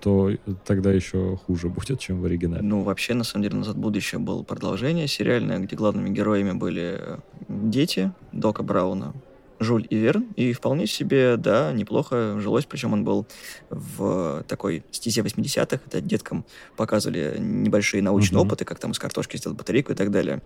[0.00, 0.30] то
[0.64, 2.62] тогда еще хуже будет, чем в оригинале.
[2.62, 7.18] Ну, вообще, на самом деле, «Назад в будущее» было продолжение сериальное, где главными героями были
[7.48, 9.14] дети Дока Брауна,
[9.62, 13.26] Жуль и Верн, и вполне себе, да, неплохо жилось, причем он был
[13.70, 16.44] в такой стезе 80-х, это деткам
[16.76, 18.46] показывали небольшие научные uh-huh.
[18.46, 20.42] опыты, как там из картошки сделать батарейку и так далее.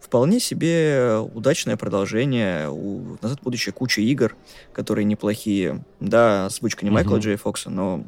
[0.00, 4.36] Вполне себе удачное продолжение, у «Назад в будущее» куча игр,
[4.72, 6.94] которые неплохие, да, озвучка не uh-huh.
[6.94, 8.04] Майкла Джей Фокса, но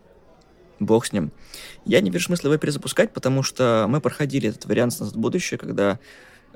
[0.80, 1.30] бог с ним.
[1.84, 5.58] Я не вижу смысла его перезапускать, потому что мы проходили этот вариант «Назад в будущее»,
[5.58, 6.00] когда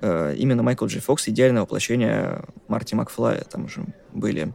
[0.01, 3.43] э, именно Майкл Джей Фокс идеальное воплощение Марти Макфлая.
[3.43, 4.53] Там уже были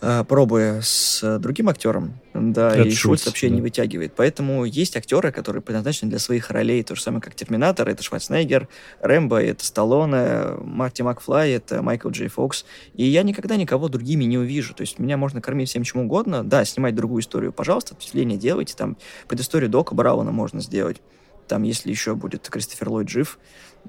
[0.00, 3.56] пробуя с другим актером, да, Это и Шульц вообще да.
[3.56, 4.14] не вытягивает.
[4.16, 8.68] Поэтому есть актеры, которые предназначены для своих ролей, то же самое, как Терминатор, это Шварценеггер,
[9.02, 12.64] Рэмбо, это Сталлоне, Марти Макфлай, это Майкл Джей Фокс.
[12.94, 14.74] И я никогда никого другими не увижу.
[14.74, 16.44] То есть меня можно кормить всем чем угодно.
[16.44, 18.74] Да, снимать другую историю, пожалуйста, впечатление делайте.
[18.76, 18.96] Там
[19.28, 21.02] предысторию Дока Брауна можно сделать.
[21.48, 23.38] Там, если еще будет Кристофер Ллойд жив,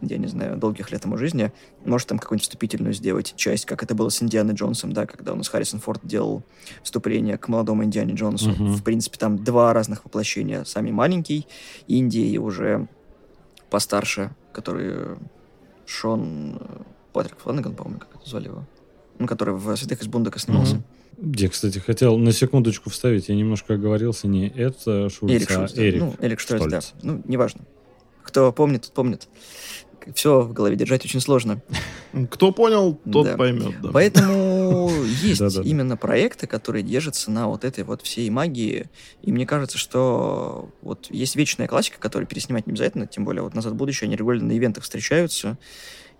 [0.01, 1.51] я не знаю, долгих лет ему жизни,
[1.85, 5.35] может там какую-нибудь вступительную сделать часть, как это было с Индианой Джонсом, да, когда у
[5.35, 6.43] нас Харрисон Форд делал
[6.83, 8.51] вступление к молодому Индиане Джонсу.
[8.51, 8.73] Uh-huh.
[8.73, 10.63] В принципе, там два разных воплощения.
[10.63, 11.47] Сами маленький
[11.87, 12.87] Индии и уже
[13.69, 15.17] постарше, который
[15.85, 16.59] Шон
[17.13, 18.65] Патрик Фланаган, по-моему, как это звали его.
[19.19, 20.77] Ну, который в «Святых из Бундока» снимался.
[20.77, 21.35] Uh-huh.
[21.37, 25.81] Я, кстати, хотел на секундочку вставить, я немножко оговорился, не это Шульц, Эрик Шульц, а
[25.81, 26.01] Эрик.
[26.01, 26.79] Ну, Эрик Штольц, да.
[27.03, 27.61] Ну, неважно.
[28.23, 29.27] Кто помнит, тот помнит
[30.13, 31.61] все в голове держать очень сложно.
[32.29, 33.37] Кто понял, тот да.
[33.37, 33.79] поймет.
[33.81, 33.91] Да.
[33.93, 34.89] Поэтому
[35.21, 38.89] есть именно проекты, которые держатся на вот этой вот всей магии.
[39.21, 43.53] И мне кажется, что вот есть вечная классика, которую переснимать не обязательно, тем более вот
[43.53, 45.57] «Назад в будущее» они регулярно на ивентах встречаются.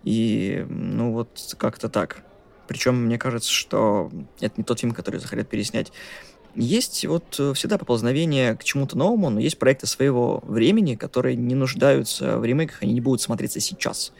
[0.04, 2.24] И, ну, вот как-то так.
[2.68, 5.92] Причем мне кажется, что это не тот фильм, который захотят переснять.
[6.54, 11.54] Есть вот э, всегда поползновение к чему-то новому, но есть проекты своего времени, которые не
[11.54, 14.12] нуждаются в ремейках, они не будут смотреться сейчас.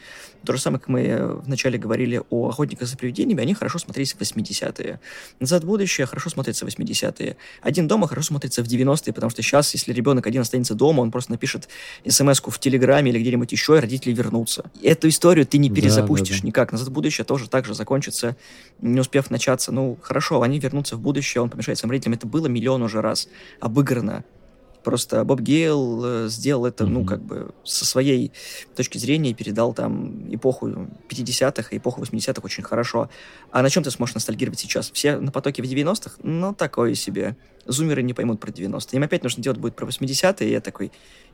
[0.45, 4.13] То же самое, как мы э, вначале говорили о «Охотниках за привидениями», они хорошо смотрелись
[4.13, 4.99] в 80-е.
[5.39, 7.37] «Назад в будущее» хорошо смотрится в 80-е.
[7.61, 11.11] «Один дома» хорошо смотрится в 90-е, потому что сейчас, если ребенок один останется дома, он
[11.11, 11.69] просто напишет
[12.07, 14.69] смс в Телеграме или где-нибудь еще, и родители вернутся.
[14.81, 16.47] Эту историю ты не перезапустишь да, да, да.
[16.47, 16.71] никак.
[16.71, 18.35] «Назад в будущее» тоже так же закончится,
[18.81, 19.71] не успев начаться.
[19.71, 22.22] Ну, хорошо, они вернутся в будущее, он помешает своим родителям.
[22.23, 23.27] Это было миллион уже раз
[23.59, 24.23] обыграно.
[24.81, 26.87] Просто Боб Гейл э, сделал это, mm-hmm.
[26.87, 28.31] ну, как бы со своей
[28.77, 30.69] точки зрения и передал там эпоху
[31.09, 33.09] 50-х и эпоху 80-х очень хорошо.
[33.51, 34.89] А на чем ты сможешь ностальгировать сейчас?
[34.91, 36.15] Все на потоке в 90-х?
[36.23, 37.35] Ну, такое себе.
[37.65, 38.97] Зумеры не поймут про 90-е.
[38.97, 40.91] Им опять нужно делать будет про 80-е, и я такой,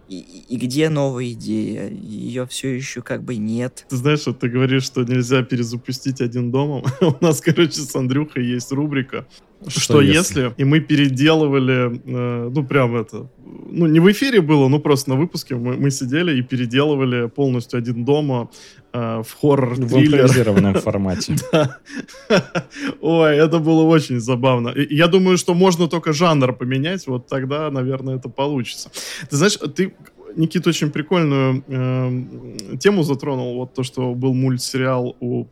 [0.08, 0.20] и,
[0.50, 1.90] и где новая идея?
[1.90, 3.86] Ее все еще как бы нет.
[3.90, 6.84] Ты знаешь, вот ты говоришь, что нельзя перезапустить один домом.
[7.02, 9.28] У нас, короче, с Андрюхой есть рубрика
[9.68, 10.42] что, что если?
[10.42, 10.54] если?
[10.58, 15.16] И мы переделывали, э, ну, прям это, ну, не в эфире было, но просто на
[15.16, 18.50] выпуске мы, мы сидели и переделывали полностью один дома
[18.94, 19.88] в хоррор-триллер.
[19.88, 21.36] В импровизированном формате.
[23.02, 24.74] Ой, это было очень забавно.
[24.76, 28.90] Я думаю, что можно только жанр поменять, вот тогда, наверное, это получится.
[29.30, 29.94] Ты знаешь, ты
[30.36, 35.48] Никита очень прикольную э, тему затронул, вот то, что был мультсериал у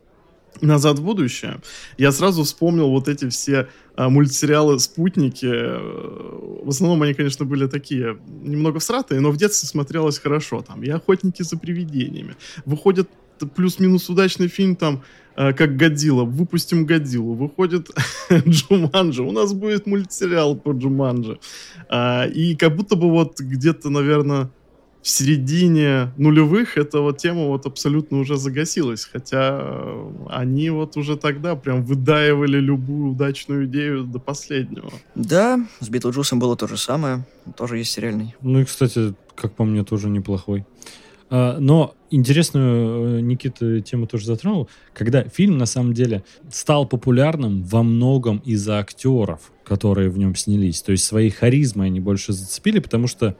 [0.60, 1.60] «Назад в будущее»,
[1.98, 5.46] я сразу вспомнил вот эти все а, мультсериалы «Спутники».
[5.46, 10.62] В основном они, конечно, были такие немного всратые, но в детстве смотрелось хорошо.
[10.62, 12.34] Там и «Охотники за привидениями».
[12.64, 13.08] Выходит
[13.46, 15.02] плюс-минус удачный фильм там,
[15.36, 16.24] а, как «Годзилла».
[16.24, 17.34] Выпустим «Годзиллу».
[17.34, 17.88] Выходит
[18.32, 19.22] «Джуманджи».
[19.22, 21.38] У нас будет мультсериал по «Джуманджи».
[21.88, 24.50] А, и как будто бы вот где-то, наверное,
[25.02, 31.16] в середине нулевых эта вот тема вот абсолютно уже загасилась, хотя э, они вот уже
[31.16, 34.90] тогда прям выдаивали любую удачную идею до последнего.
[35.14, 37.24] Да, с Битлджусом было то же самое,
[37.56, 38.34] тоже есть сериальный.
[38.42, 40.66] Ну и, кстати, как по мне, тоже неплохой.
[41.30, 47.62] А, но интересную э, Никита тему тоже затронул, когда фильм на самом деле стал популярным
[47.62, 50.82] во многом из-за актеров, которые в нем снялись.
[50.82, 53.36] То есть своей харизмой они больше зацепили, потому что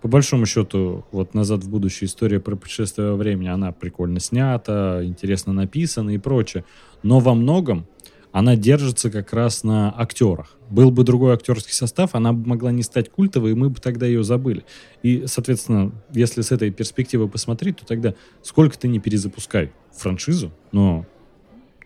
[0.00, 5.00] по большому счету, вот «Назад в будущее» история про путешествие во времени, она прикольно снята,
[5.04, 6.64] интересно написана и прочее.
[7.04, 7.86] Но во многом
[8.32, 10.56] она держится как раз на актерах.
[10.70, 14.06] Был бы другой актерский состав, она бы могла не стать культовой, и мы бы тогда
[14.06, 14.64] ее забыли.
[15.02, 21.06] И, соответственно, если с этой перспективы посмотреть, то тогда сколько ты не перезапускай франшизу, но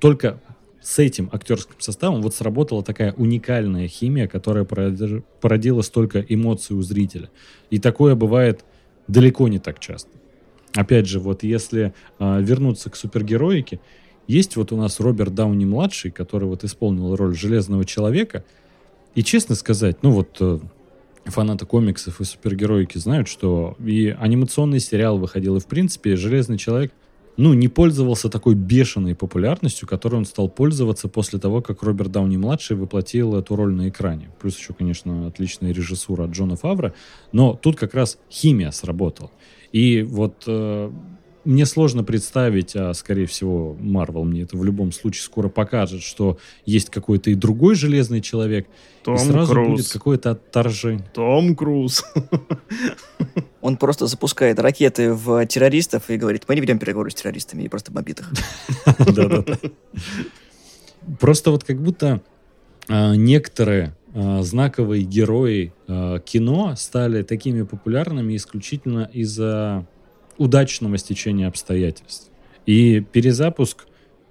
[0.01, 0.41] только
[0.81, 7.29] с этим актерским составом вот сработала такая уникальная химия, которая породила столько эмоций у зрителя.
[7.71, 8.65] И такое бывает
[9.09, 10.11] далеко не так часто.
[10.77, 13.81] Опять же, вот если э, вернуться к супергероике,
[14.27, 18.45] есть вот у нас Роберт Дауни младший, который вот исполнил роль Железного человека.
[19.15, 20.59] И честно сказать, ну вот э,
[21.25, 26.93] фанаты комиксов и супергероики знают, что и анимационный сериал выходил, и в принципе Железный человек
[27.37, 32.77] ну, не пользовался такой бешеной популярностью, которой он стал пользоваться после того, как Роберт Дауни-младший
[32.77, 34.31] воплотил эту роль на экране.
[34.41, 36.95] Плюс еще, конечно, отличная режиссура от Джона Фавра.
[37.33, 39.31] Но тут как раз химия сработала.
[39.71, 40.91] И вот э,
[41.47, 46.39] мне сложно представить, а скорее всего Марвел мне это в любом случае скоро покажет, что
[46.65, 48.67] есть какой-то и другой Железный Человек,
[49.05, 49.69] Том и сразу Круз.
[49.69, 51.07] будет какое-то отторжение.
[51.15, 52.05] Том Круз.
[53.61, 57.69] Он просто запускает ракеты в террористов и говорит, мы не ведем переговоры с террористами, и
[57.69, 58.33] просто бомбит их.
[59.15, 59.59] Да-да-да.
[61.21, 62.21] Просто вот как будто
[62.89, 69.87] а, некоторые а, знаковые герои а, кино стали такими популярными исключительно из-за
[70.39, 72.31] удачного стечения обстоятельств.
[72.67, 73.87] И перезапуск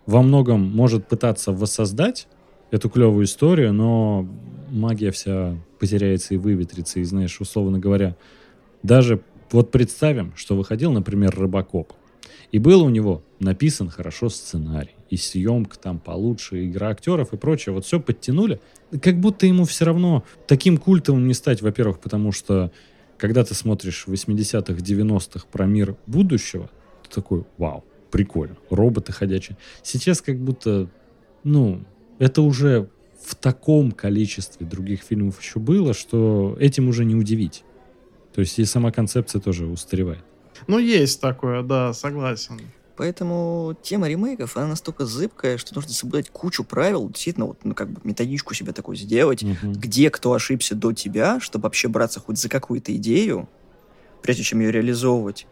[0.05, 2.27] во многом может пытаться воссоздать
[2.71, 4.27] эту клевую историю, но
[4.69, 6.99] магия вся потеряется и выветрится.
[6.99, 8.15] И знаешь, условно говоря,
[8.83, 11.93] даже вот представим, что выходил, например, Рыбакоп,
[12.51, 17.73] и был у него написан хорошо сценарий, и съемка там получше, игра актеров и прочее.
[17.73, 18.59] Вот все подтянули.
[19.01, 22.71] Как будто ему все равно таким культовым не стать, во-первых, потому что
[23.17, 26.69] когда ты смотришь 80-х, 90-х про мир будущего,
[27.03, 29.57] ты такой, вау, прикольно, роботы ходячие.
[29.83, 30.89] Сейчас как будто,
[31.43, 31.83] ну,
[32.19, 32.89] это уже
[33.21, 37.63] в таком количестве других фильмов еще было, что этим уже не удивить.
[38.33, 40.23] То есть и сама концепция тоже устаревает.
[40.67, 42.59] Ну, есть такое, да, согласен.
[42.97, 47.89] Поэтому тема ремейков, она настолько зыбкая, что нужно соблюдать кучу правил, действительно, вот, ну, как
[47.89, 49.73] бы методичку себе такой сделать, угу.
[49.73, 53.49] где кто ошибся до тебя, чтобы вообще браться хоть за какую-то идею,
[54.21, 55.45] прежде чем ее реализовывать.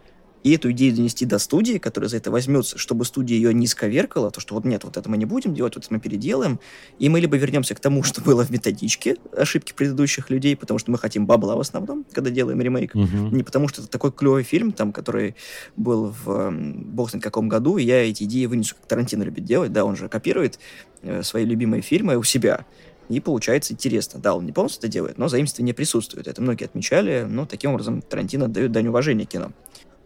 [0.44, 4.30] И эту идею донести до студии, которая за это возьмется, чтобы студия ее не сковеркала,
[4.30, 6.60] то, что вот нет, вот это мы не будем делать, вот это мы переделаем,
[7.00, 10.92] и мы либо вернемся к тому, что было в методичке, ошибки предыдущих людей, потому что
[10.92, 13.36] мы хотим бабла в основном, когда делаем ремейк, Мгм.
[13.36, 15.36] не потому что это такой клевый фильм, там, который
[15.78, 19.46] был в м, бог знает каком году, и я эти идеи вынесу, как Тарантино любит
[19.46, 20.60] делать, да, он же копирует
[21.02, 22.66] э, свои любимые фильмы у себя,
[23.10, 24.20] и получается интересно.
[24.20, 26.28] Да, он не полностью это делает, но заимствование присутствует.
[26.28, 29.52] Это многие отмечали, но таким образом Тарантино дает дань уважения кино.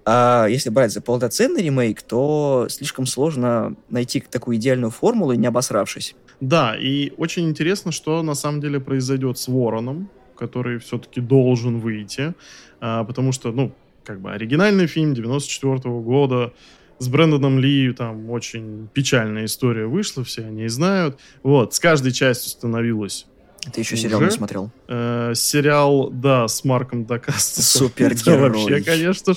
[0.09, 6.15] А если брать за полноценный ремейк, то слишком сложно найти такую идеальную формулу, не обосравшись.
[6.39, 12.33] Да, и очень интересно, что на самом деле произойдет с Вороном, который все-таки должен выйти,
[12.79, 13.73] а, потому что, ну,
[14.05, 16.53] как бы оригинальный фильм 94 года
[16.99, 21.19] с Брэндоном Ли, там очень печальная история вышла, все они знают.
[21.43, 23.25] Вот, с каждой частью становилось
[23.73, 24.03] Ты еще Уже?
[24.03, 24.71] сериал не смотрел.
[24.87, 27.89] Э, сериал, да, с Марком Дакастасом.
[27.89, 28.37] Супергерой.
[28.37, 29.33] Это вообще, конечно,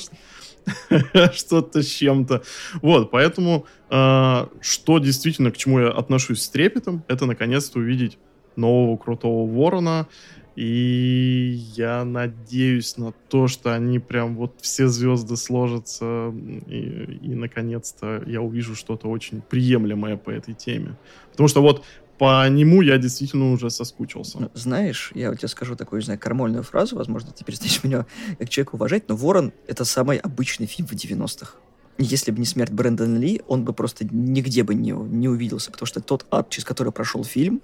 [1.32, 2.42] что-то с чем-то.
[2.82, 8.18] Вот, поэтому, э, что действительно, к чему я отношусь с трепетом, это наконец-то увидеть
[8.56, 10.08] нового крутого ворона.
[10.56, 16.34] И я надеюсь на то, что они прям вот все звезды сложатся,
[16.66, 20.96] и, и наконец-то я увижу что-то очень приемлемое по этой теме.
[21.30, 21.84] Потому что вот
[22.21, 24.39] по нему я действительно уже соскучился.
[24.41, 28.05] Ну, знаешь, я вот тебе скажу такую, не знаю, кормольную фразу, возможно, ты перестанешь меня
[28.39, 31.55] как человека уважать, но «Ворон»— это самый обычный фильм в 90-х.
[31.97, 35.87] Если бы не смерть Брэндона Ли, он бы просто нигде бы не, не увиделся, потому
[35.87, 37.62] что тот ад, через который прошел фильм,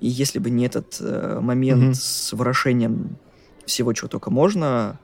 [0.00, 1.94] и если бы не этот э, момент Мгм.
[1.94, 3.18] с ворошением
[3.66, 4.98] всего, чего только можно,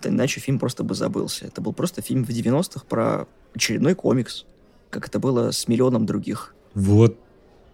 [0.00, 1.46] то иначе фильм просто бы забылся.
[1.46, 3.26] Это был просто фильм в 90-х про
[3.56, 4.44] очередной комикс,
[4.90, 6.54] как это было с миллионом других.
[6.74, 7.18] Вот,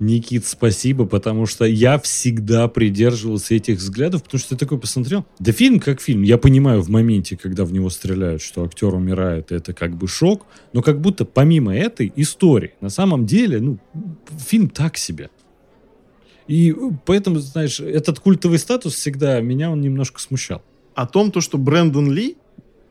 [0.03, 5.25] Никит, спасибо, потому что я всегда придерживался этих взглядов, потому что я такой посмотрел.
[5.39, 6.23] Да фильм как фильм.
[6.23, 10.47] Я понимаю в моменте, когда в него стреляют, что актер умирает, это как бы шок,
[10.73, 13.79] но как будто помимо этой истории, на самом деле, ну,
[14.39, 15.31] фильм так себе.
[16.49, 16.75] И
[17.07, 20.63] поэтому, знаешь, этот культовый статус всегда меня он немножко смущал.
[20.95, 22.37] о том, то, что Брэндон Ли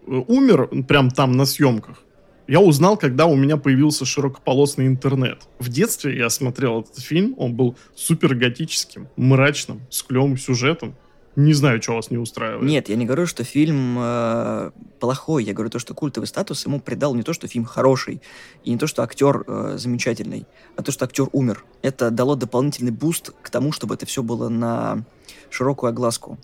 [0.08, 2.04] э, умер прям там на съемках,
[2.52, 5.48] я узнал, когда у меня появился широкополосный интернет.
[5.60, 10.94] В детстве я смотрел этот фильм, он был супер готическим, мрачным, с клевым сюжетом.
[11.38, 12.64] Не знаю, что вас не устраивает.
[12.64, 15.46] Нет, я не говорю, что фильм э, плохой.
[15.46, 18.22] Я говорю то, что культовый статус ему придал не то, что фильм хороший,
[18.66, 20.46] и не то, что актер э, замечательный,
[20.76, 21.64] а то, что актер умер.
[21.82, 25.06] Это дало дополнительный boost к тому, чтобы это все было на
[25.50, 26.38] широкую огласку.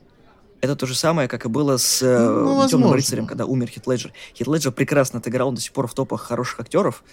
[0.61, 2.95] Это то же самое, как и было с э, Ну, «Темным возможно.
[2.95, 4.11] рыцарем», когда умер Хит Леджер.
[4.35, 7.03] Хит Леджер прекрасно отыграл, он до сих пор в топах хороших актеров,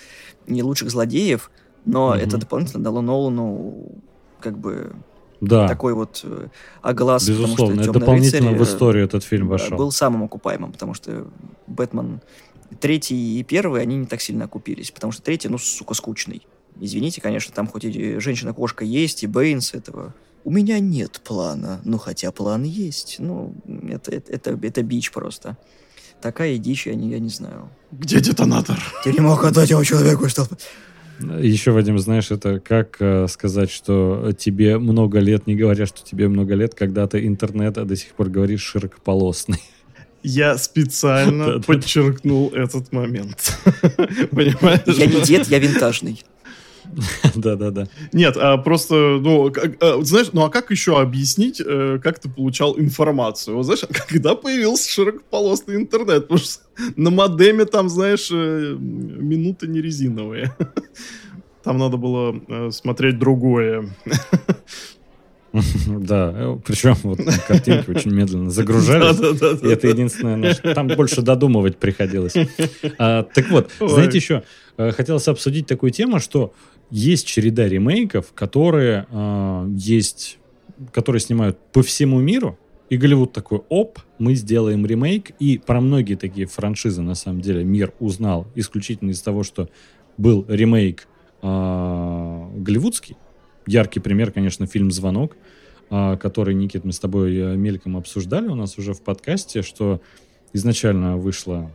[0.46, 1.50] не лучших злодеев,
[1.84, 2.18] но Мгм.
[2.20, 3.92] это дополнительно дало Нолану
[4.40, 4.94] как бы
[5.40, 6.48] Да, такой вот э,
[6.80, 9.76] оглас, потому безусловно, что это «Темный дополнительно рыцарь», в э, историю этот фильм вошел.
[9.76, 11.26] был самым окупаемым, потому что
[11.66, 12.20] Бэтмен
[12.80, 16.46] третий и первый, они не так сильно окупились, потому что третий, ну, сука, скучный.
[16.80, 20.14] Извините, конечно, там хоть и женщина-кошка есть, и Бэйнс этого.
[20.44, 23.16] У меня нет плана, ну, хотя план есть.
[23.18, 23.54] Ну,
[23.88, 25.56] это, это, это, это бич просто.
[26.20, 27.70] Такая дичь, я не, я не знаю.
[27.90, 28.78] Где детонатор?
[29.02, 30.46] Ты не мог отдать его человеку, что...
[31.40, 36.28] Еще, Вадим, знаешь, это как э, сказать, что тебе много лет, не говоря, что тебе
[36.28, 39.62] много лет, когда ты интернет, а до сих пор говоришь широкополосный.
[40.22, 43.58] Я специально подчеркнул этот момент.
[44.30, 44.98] Понимаешь?
[44.98, 46.22] Я не дед, я винтажный.
[47.34, 47.88] Да-да-да.
[48.12, 52.18] Нет, а просто, ну, как- а, вот знаешь, ну а как еще объяснить, э, как
[52.18, 53.56] ты получал информацию?
[53.56, 56.28] Вот знаешь, когда появился широкополосный интернет?
[56.28, 56.62] Потому что
[56.96, 60.54] на модеме там, знаешь, э, минуты не резиновые.
[61.64, 63.88] Там надо было э, смотреть другое.
[65.86, 69.18] Да, э, причем вот картинки очень медленно загружались.
[69.62, 72.34] И это единственное, там больше додумывать приходилось.
[72.98, 74.42] А, так вот, знаете еще,
[74.76, 76.52] э, хотелось обсудить такую тему, что
[76.94, 80.38] есть череда ремейков, которые а, есть,
[80.92, 82.56] которые снимают по всему миру,
[82.88, 87.64] и Голливуд такой, оп, мы сделаем ремейк, и про многие такие франшизы, на самом деле,
[87.64, 89.68] мир узнал исключительно из того, что
[90.18, 91.08] был ремейк
[91.42, 93.16] а, голливудский.
[93.66, 95.36] Яркий пример, конечно, фильм «Звонок»,
[95.90, 100.00] а, который, Никит, мы с тобой э, мельком обсуждали у нас уже в подкасте, что
[100.52, 101.72] изначально вышла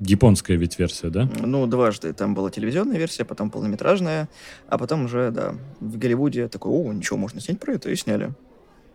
[0.00, 1.30] японская ведь версия, да?
[1.40, 2.12] Ну, дважды.
[2.12, 4.28] Там была телевизионная версия, потом полнометражная,
[4.68, 8.32] а потом уже, да, в Голливуде такой, о, ничего, можно снять про это, и сняли.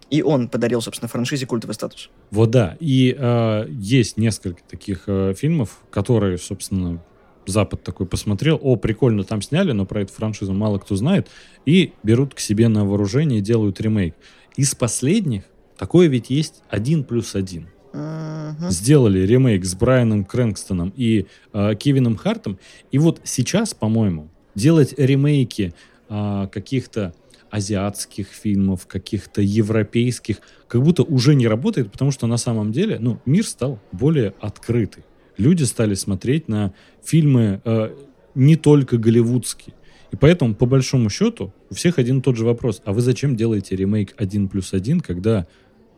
[0.09, 2.09] И он подарил, собственно, франшизе культовый статус.
[2.29, 2.77] Вот да.
[2.79, 7.01] И э, есть несколько таких э, фильмов, которые, собственно,
[7.47, 11.27] Запад такой посмотрел, о, прикольно там сняли, но про эту франшизу мало кто знает,
[11.65, 14.15] и берут к себе на вооружение и делают ремейк.
[14.55, 15.43] Из последних
[15.77, 17.67] такое ведь есть один плюс один.
[17.95, 18.71] Мгм.
[18.71, 22.59] сделали ремейк с Брайаном Крэнкстоном и э, Кевином Хартом.
[22.91, 25.73] И вот сейчас, по-моему, делать ремейки
[26.07, 27.13] а, каких-то
[27.49, 30.37] азиатских фильмов, каких-то европейских,
[30.67, 35.03] как будто уже не работает, потому что на самом деле, ну, мир стал более открытый.
[35.37, 36.73] Люди стали смотреть на
[37.03, 37.95] фильмы э,
[38.33, 39.73] не только голливудские.
[40.11, 42.81] И поэтому, по большому счету, у всех один и тот же вопрос.
[42.85, 45.47] А вы зачем делаете ремейк 1 плюс 1, когда,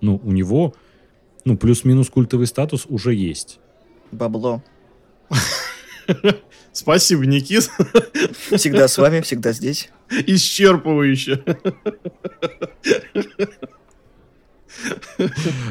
[0.01, 0.75] ну, у него,
[1.47, 3.59] ну, плюс-минус культовый статус уже есть?
[4.11, 4.61] Бабло.
[6.73, 7.69] Спасибо, Никит.
[8.51, 9.89] Всегда с вами, всегда здесь.
[10.09, 11.43] Исчерпывающе.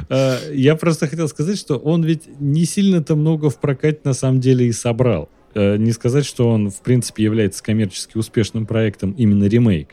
[0.09, 4.41] Э, Я просто хотел сказать, что он ведь не сильно-то много в прокате на самом
[4.41, 5.29] деле и собрал.
[5.55, 9.91] Э, Не сказать, что он, в принципе, является коммерчески успешным проектом именно ремейк.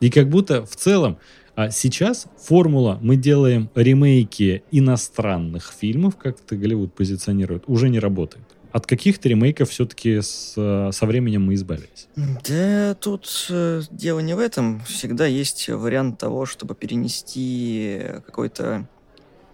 [0.00, 1.18] И как будто в целом
[1.56, 8.44] а сейчас формула «мы делаем ремейки иностранных фильмов», как это Голливуд позиционирует, уже не работает.
[8.72, 12.08] От каких-то ремейков все-таки э, со временем мы избавились.
[12.14, 14.80] Да, тут э, дело не в этом.
[14.80, 18.86] Всегда есть вариант того, чтобы перенести какой-то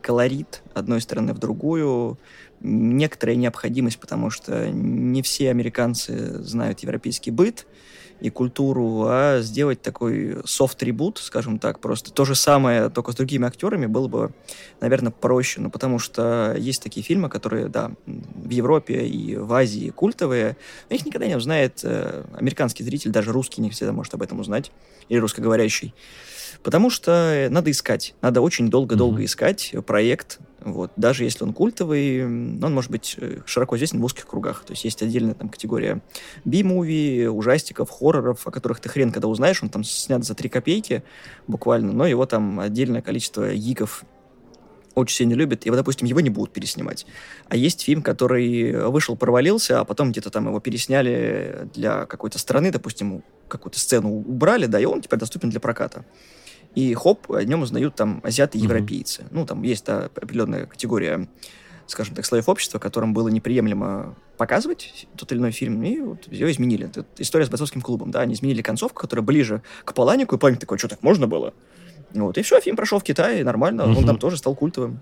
[0.01, 2.19] колорит одной страны в другую.
[2.61, 7.67] Некоторая необходимость, потому что не все американцы знают европейский быт
[8.23, 13.47] и культуру, а сделать такой софт-ребут, скажем так, просто то же самое, только с другими
[13.49, 14.31] актерами, было бы,
[14.81, 15.61] наверное, проще.
[15.61, 20.57] Ну, потому что есть такие фильмы, которые, да, в Европе и в Азии культовые,
[20.89, 24.39] но их никогда не узнает э, американский зритель, даже русский не всегда может об этом
[24.39, 24.70] узнать,
[25.09, 25.93] или русскоговорящий.
[26.62, 29.25] Потому что надо искать, надо очень долго-долго Мгм.
[29.25, 34.27] искать проект, вот, даже если он культовый, он может быть э, широко известен в узких
[34.27, 34.65] кругах.
[34.65, 36.01] То есть есть отдельная там категория
[36.45, 41.03] би-муви, ужастиков, хорроров, о которых ты хрен когда узнаешь, он там снят за три копейки
[41.47, 44.05] буквально, но его там отдельное количество гиков
[44.95, 47.07] очень сильно любят, и вот, допустим, его не будут переснимать.
[47.49, 52.71] А есть фильм, который вышел, провалился, а потом где-то там его пересняли для какой-то страны,
[52.71, 56.05] допустим, какую-то сцену убрали, да, и он теперь доступен для проката.
[56.75, 59.27] И хоп, о нем узнают там азиаты и европейцы.
[59.31, 61.29] Ну, там есть да, определенная категория,
[61.87, 66.51] скажем так, слоев общества, которым было неприемлемо показывать тот или иной фильм, и вот ее
[66.51, 66.87] изменили.
[66.87, 70.61] Это история с бойцовским клубом, да, они изменили концовку, которая ближе к Паланику, и Паланик
[70.61, 71.53] такой, что так можно было?
[72.14, 74.07] Вот, и все, фильм прошел в Китае, нормально, он Мгм.
[74.07, 75.01] там тоже стал культовым.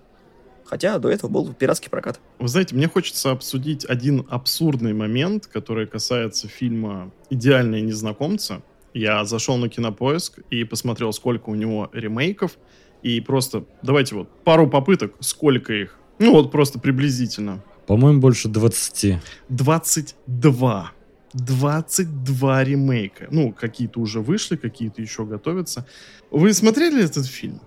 [0.65, 2.21] Хотя до этого был пиратский прокат.
[2.39, 8.63] Вы знаете, мне хочется обсудить один абсурдный момент, который касается фильма «Идеальные незнакомцы».
[8.95, 12.59] Я зашел на Кинопоиск и посмотрел, сколько у него ремейков.
[13.03, 15.99] И просто, давайте вот, пару попыток, сколько их.
[16.19, 17.63] Ну вот просто приблизительно.
[17.87, 19.19] По-моему, больше 20.
[19.49, 20.93] 22.
[21.33, 23.29] 22 ремейка.
[23.31, 25.87] Ну, какие-то уже вышли, какие-то еще готовятся.
[26.31, 27.61] Вы смотрели этот фильм?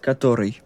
[0.00, 0.60] Который.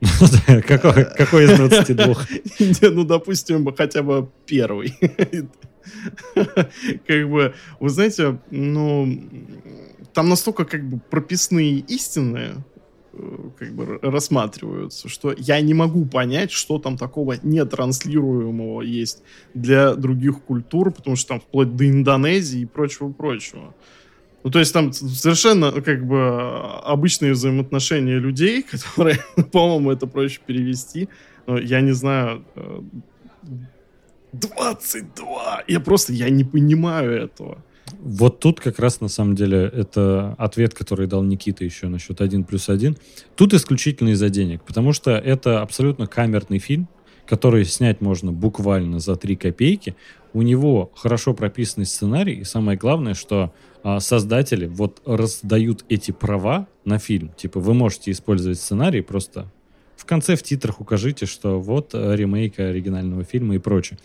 [0.66, 2.06] Какой какой из 22?
[2.58, 4.94] Не, ну, допустим, хотя бы первый.
[6.34, 9.20] Как бы, вы знаете, ну,
[10.12, 12.64] там настолько как бы прописные истины
[13.12, 19.22] э, как бы рассматриваются, что я не могу понять, что там такого нетранслируемого есть
[19.54, 23.74] для других культур, потому что там вплоть до Индонезии и прочего-прочего.
[24.42, 26.38] Ну, то есть там совершенно, как бы,
[26.84, 29.18] обычные взаимоотношения людей, которые,
[29.52, 31.08] по-моему, это проще перевести.
[31.46, 32.80] Но я не знаю, э,
[34.32, 35.64] 22!
[35.68, 37.62] Я просто, я не понимаю этого.
[37.98, 42.44] Вот тут как раз на самом деле это ответ, который дал Никита еще насчет 1
[42.44, 42.96] плюс 1.
[43.36, 46.88] Тут исключительно из-за денег, потому что это абсолютно камерный фильм,
[47.26, 49.96] который снять можно буквально за 3 копейки.
[50.32, 53.52] У него хорошо прописанный сценарий, и самое главное, что
[53.82, 57.30] а, создатели вот раздают эти права на фильм.
[57.36, 59.50] Типа вы можете использовать сценарий, просто
[60.00, 63.98] в конце в титрах укажите, что вот э, ремейк оригинального фильма и прочее.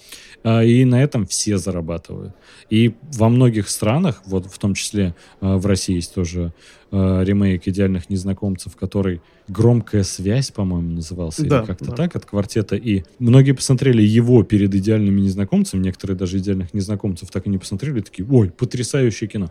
[0.44, 2.36] А, И на этом все зарабатывают.
[2.70, 6.52] И во многих странах, вот в том числе э, в России есть тоже
[6.92, 11.96] э, ремейк «Идеальных незнакомцев», который «Громкая связь», по-моему, назывался, Да, или как-то да.
[11.96, 13.04] так, от квартета И.
[13.20, 18.28] Многие посмотрели его перед «Идеальными незнакомцами», некоторые даже «Идеальных незнакомцев» так и не посмотрели, такие
[18.30, 19.50] «Ой, потрясающее кино».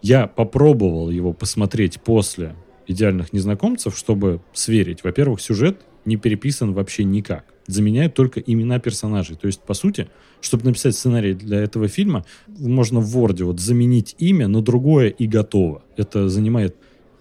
[0.00, 2.54] Я попробовал его посмотреть после
[2.86, 5.04] «Идеальных незнакомцев», чтобы сверить.
[5.04, 7.44] Во-первых, сюжет не переписан вообще никак.
[7.66, 9.36] Заменяют только имена персонажей.
[9.36, 10.08] То есть, по сути,
[10.40, 15.26] чтобы написать сценарий для этого фильма, можно в Word вот заменить имя на другое и
[15.26, 15.82] готово.
[15.96, 16.76] Это занимает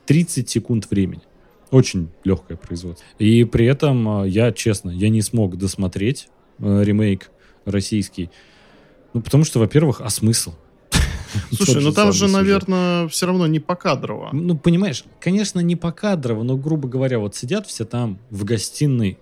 [0.06, 1.22] 30 секунд времени.
[1.72, 3.06] Очень легкое производство.
[3.18, 6.30] И при этом э, я, честно, я не смог досмотреть
[6.60, 7.32] э, ремейк
[7.66, 8.30] российский.
[9.14, 10.54] Ну, потому что, во-первых, а смысл?
[11.52, 12.34] Слушай, Тот ну там же, сюжет.
[12.34, 14.30] наверное, все равно не покадрово.
[14.34, 19.18] Ну, понимаешь, конечно, не покадрово, но, грубо говоря, вот сидят все там в гостиной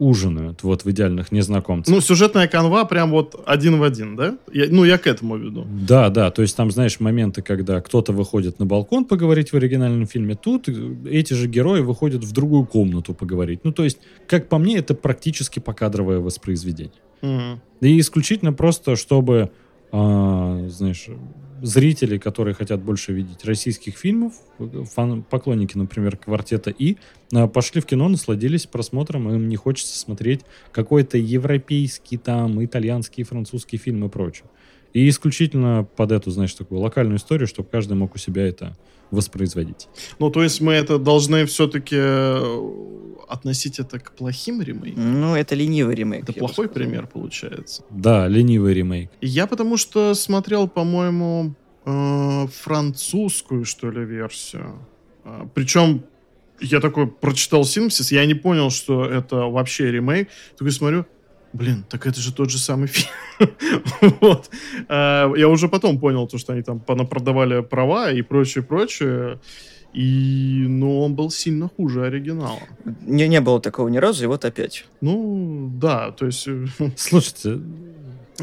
[0.00, 1.94] ужинают вот в идеальных незнакомцах.
[1.94, 4.38] Ну, сюжетная канва прям вот один в один, да?
[4.50, 5.66] Я, ну, я к этому веду.
[5.68, 10.06] Да, да, то есть там, знаешь, моменты, когда кто-то выходит на балкон поговорить в оригинальном
[10.06, 10.70] фильме, тут
[11.06, 13.60] эти же герои выходят в другую комнату поговорить.
[13.62, 16.94] Ну, то есть, как по мне, это практически покадровое воспроизведение.
[17.20, 17.60] Мгм.
[17.82, 19.50] И исключительно просто, чтобы,
[19.92, 21.08] а, знаешь,
[21.62, 26.96] зрители, которые хотят больше видеть российских фильмов, фан- поклонники, например, квартета И,
[27.32, 30.40] а, пошли в кино, насладились просмотром, им не хочется смотреть
[30.72, 34.46] какой-то европейский, там, итальянский, французский фильм и прочее.
[34.92, 38.76] И исключительно под эту, знаешь, такую локальную историю, чтобы каждый мог у себя это
[39.10, 39.88] воспроизводить.
[40.18, 41.96] Ну, то есть мы это должны все-таки
[43.28, 45.20] относить это к плохим ремейкам?
[45.20, 46.24] Ну, это ленивый ремейк.
[46.24, 47.84] Это плохой пример получается.
[47.90, 49.10] Да, ленивый ремейк.
[49.20, 51.54] Я потому что смотрел, по-моему,
[51.84, 54.86] э, французскую, что ли, версию.
[55.24, 56.04] А, Причем
[56.60, 60.28] я такой прочитал Синопсис, я не понял, что это вообще ремейк.
[60.56, 61.06] Такой смотрю,
[61.52, 63.10] блин, так это же тот же самый фильм.
[64.20, 64.50] вот.
[64.88, 69.38] А, Я уже потом понял, то, что они там продавали права и прочее, прочее.
[69.92, 72.60] И, ну, он был сильно хуже оригинала.
[73.06, 74.86] Не, не было такого ни разу, и вот опять.
[75.00, 76.46] Ну, да, то есть...
[76.46, 76.66] э,
[76.96, 77.58] Слушайте,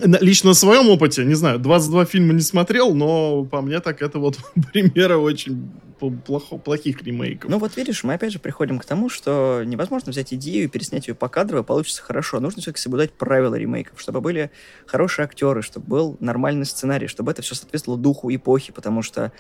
[0.04, 4.20] Лично на своем опыте, не знаю, 22 фильма не смотрел, но по мне так это
[4.20, 4.38] вот
[4.74, 7.50] примеры очень плохо- плохих ремейков.
[7.50, 11.08] Ну вот видишь, мы опять же приходим к тому, что невозможно взять идею и переснять
[11.08, 12.40] ее по кадрово, получится хорошо.
[12.40, 14.52] Нужно все-таки соблюдать правила ремейков, чтобы были
[14.86, 19.32] хорошие актеры, чтобы был нормальный сценарий, чтобы это все соответствовало духу эпохи, потому что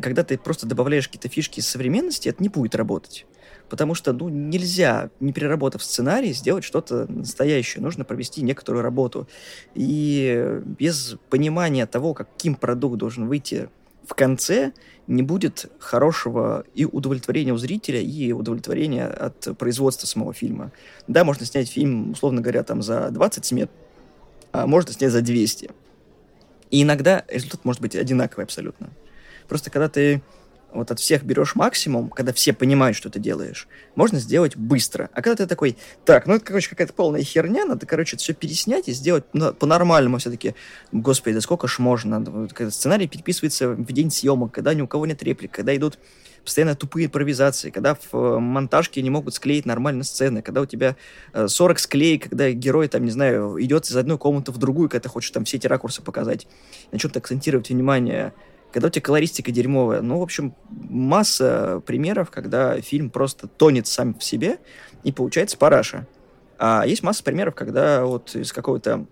[0.00, 3.26] когда ты просто добавляешь какие-то фишки из современности, это не будет работать.
[3.70, 7.82] Потому что, ну, нельзя, не переработав сценарий, сделать что-то настоящее.
[7.82, 9.28] Нужно провести некоторую работу.
[9.76, 13.68] И без понимания того, каким продукт должен выйти
[14.04, 14.72] в конце,
[15.06, 20.72] не будет хорошего и удовлетворения у зрителя, и удовлетворения от производства самого фильма.
[21.06, 23.70] Да, можно снять фильм, условно говоря, там за 20 смет,
[24.50, 25.70] а можно снять за 200.
[26.72, 28.90] И иногда результат может быть одинаковый абсолютно.
[29.48, 30.22] Просто когда ты
[30.72, 35.10] вот от всех берешь максимум, когда все понимают, что ты делаешь, можно сделать быстро.
[35.12, 38.88] А когда ты такой, так, ну это, короче, какая-то полная херня, надо, короче, все переснять
[38.88, 40.54] и сделать на- по-нормальному все-таки.
[40.92, 42.20] Господи, да сколько ж можно?
[42.20, 45.98] Вот сценарий переписывается в день съемок, когда ни у кого нет реплик, когда идут
[46.44, 50.96] постоянно тупые импровизации, когда в э, монтажке не могут склеить нормально сцены, когда у тебя
[51.32, 55.02] э, 40 склеек, когда герой, там, не знаю, идет из одной комнаты в другую, когда
[55.02, 56.46] ты хочешь там все эти ракурсы показать,
[56.92, 58.32] на чем-то акцентировать внимание,
[58.72, 60.00] когда у тебя колористика дерьмовая.
[60.00, 64.58] Ну, в общем, масса примеров, когда фильм просто тонет сам в себе,
[65.04, 66.06] и получается параша.
[66.58, 69.06] А есть масса примеров, когда вот из какого-то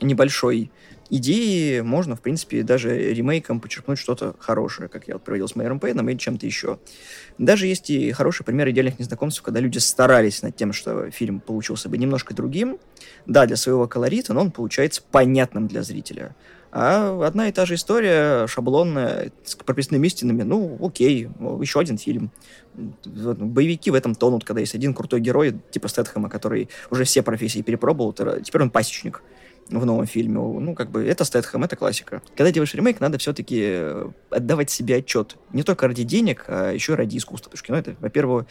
[0.00, 0.70] небольшой
[1.10, 5.80] идеи можно, в принципе, даже ремейком почерпнуть что-то хорошее, как я вот проводил с Майером
[5.80, 6.78] Пейном или чем-то еще.
[7.38, 11.88] Даже есть и хороший пример идеальных незнакомцев, когда люди старались над тем, что фильм получился
[11.88, 12.78] бы немножко другим.
[13.26, 16.34] Да, для своего колорита, но он получается понятным для зрителя.
[16.78, 21.26] А одна и та же история, шаблонная, с прописными истинами, ну, окей,
[21.62, 22.30] еще один фильм.
[22.74, 27.62] Боевики в этом тонут, когда есть один крутой герой, типа Стэтхэма, который уже все профессии
[27.62, 29.22] перепробовал, теперь он пасечник
[29.68, 30.38] в новом фильме.
[30.38, 32.22] Ну, как бы, это Стэтхэм, это классика.
[32.36, 33.82] Когда делаешь ремейк, надо все-таки
[34.30, 35.36] отдавать себе отчет.
[35.52, 37.50] Не только ради денег, а еще и ради искусства.
[37.50, 38.46] Потому что кино это, во-первых,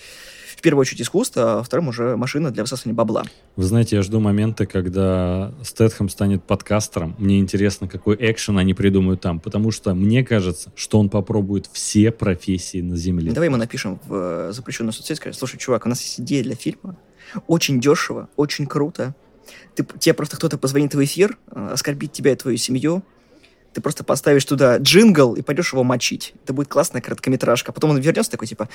[0.56, 3.24] в первую очередь искусство, а во-вторых, уже машина для высасывания бабла.
[3.56, 7.16] Вы знаете, я жду момента, когда Стэтхэм станет подкастером.
[7.18, 12.12] Мне интересно, какой экшен они придумают там, потому что мне кажется, что он попробует все
[12.12, 13.32] профессии на Земле.
[13.32, 16.56] Давай ему напишем в э, запрещенную соцсеть, скажем, слушай, чувак, у нас есть идея для
[16.56, 16.98] фильма,
[17.48, 19.14] очень дешево, очень круто.
[19.76, 23.04] Ты, тебе просто кто-то позвонит в эфир, э, оскорбит тебя и твою семью,
[23.74, 26.34] ты просто поставишь туда джингл и пойдешь его мочить.
[26.44, 27.74] Это будет классная короткометражка.
[27.74, 28.70] Потом он вернется такой, типа,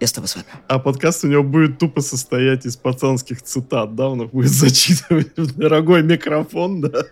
[0.00, 0.46] я с тобой с вами.
[0.68, 4.08] А подкаст у него будет тупо состоять из пацанских цитат, да?
[4.08, 7.06] Он их будет зачитывать в дорогой микрофон, да?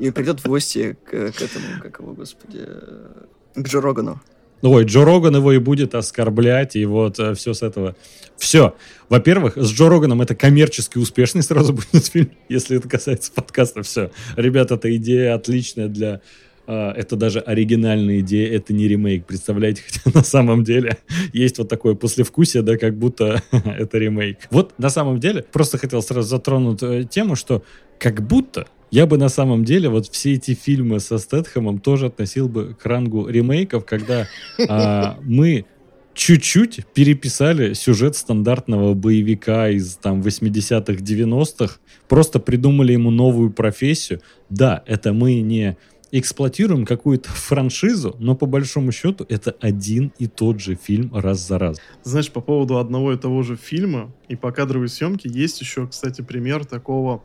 [0.00, 3.24] И придет в гости к, к этому, как его, господи, э,
[3.54, 4.20] к Джо Рогану.
[4.62, 7.94] Ой, Джо Роган его и будет оскорблять, и вот все с этого.
[8.36, 8.74] Все.
[9.08, 13.82] Во-первых, с Джо Роганом это коммерчески успешный сразу будет фильм, если это касается подкаста.
[13.82, 14.10] Все.
[14.36, 16.20] Ребята, эта идея отличная для...
[16.66, 19.82] а, Это даже оригинальная идея, это не ремейк, представляете?
[19.88, 20.98] Хотя на самом деле
[21.32, 24.38] есть вот такое послевкусие, да, как будто это ремейк.
[24.50, 27.62] Вот на самом деле, просто хотел сразу затронуть э, тему, что
[27.98, 32.48] как будто я бы на самом деле вот все эти фильмы со Стэтхэмом тоже относил
[32.48, 34.26] бы к рангу ремейков, когда
[34.68, 35.66] а, мы
[36.14, 41.76] чуть-чуть переписали сюжет стандартного боевика из там 80-х, 90-х,
[42.08, 44.20] просто придумали ему новую профессию.
[44.50, 45.76] Да, это мы не
[46.10, 51.58] эксплуатируем какую-то франшизу, но по большому счету это один и тот же фильм раз за
[51.58, 51.78] раз.
[52.02, 56.22] Знаешь, по поводу одного и того же фильма и по кадровой съемке есть еще, кстати,
[56.22, 57.22] пример такого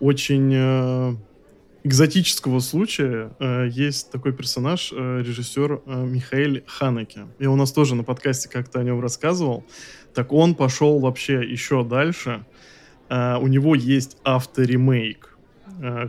[0.00, 1.14] очень э,
[1.84, 3.30] экзотического случая.
[3.38, 7.26] Э, есть такой персонаж, э, режиссер Михаил Ханеке.
[7.38, 9.64] Я у нас тоже на подкасте как-то о нем рассказывал.
[10.14, 12.44] Так он пошел вообще еще дальше.
[13.10, 15.38] У него есть авторемейк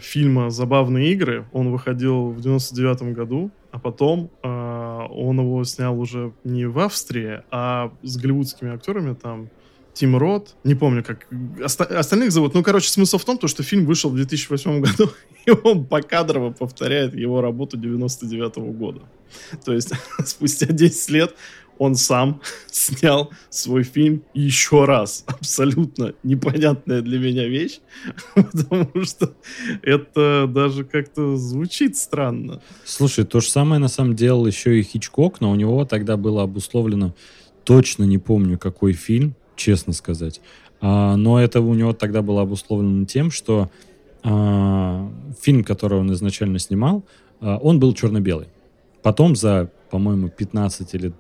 [0.02, 1.46] фильма «Забавные игры».
[1.54, 7.42] Он выходил в 99 году, а потом э, он его снял уже не в Австрии,
[7.52, 9.50] а с голливудскими актерами там
[9.94, 11.28] Тим Рот, не помню, как
[11.64, 12.54] оста- остальных зовут.
[12.54, 15.12] Ну, короче, смысл в том, то, что фильм вышел в 2008 году,
[15.46, 19.02] и он покадрово повторяет его работу 99 -го года.
[19.66, 19.92] То есть
[20.26, 21.36] спустя 10 лет
[21.80, 22.42] он сам
[22.72, 25.24] снял свой фильм еще раз.
[25.26, 27.80] Абсолютно непонятная для меня вещь,
[28.36, 29.34] потому что
[29.82, 32.62] это даже как-то звучит странно.
[32.86, 36.44] Слушай, то же самое на самом деле еще и Хичкок, но у него тогда было
[36.44, 37.16] обусловлено,
[37.64, 40.42] точно не помню, какой фильм, честно сказать.
[40.82, 43.70] А, но это у него тогда было обусловлено тем, что
[44.24, 47.04] а, фильм, который он изначально снимал,
[47.42, 48.48] а, он был черно-белый.
[49.04, 51.14] Потом за, по-моему, 15 или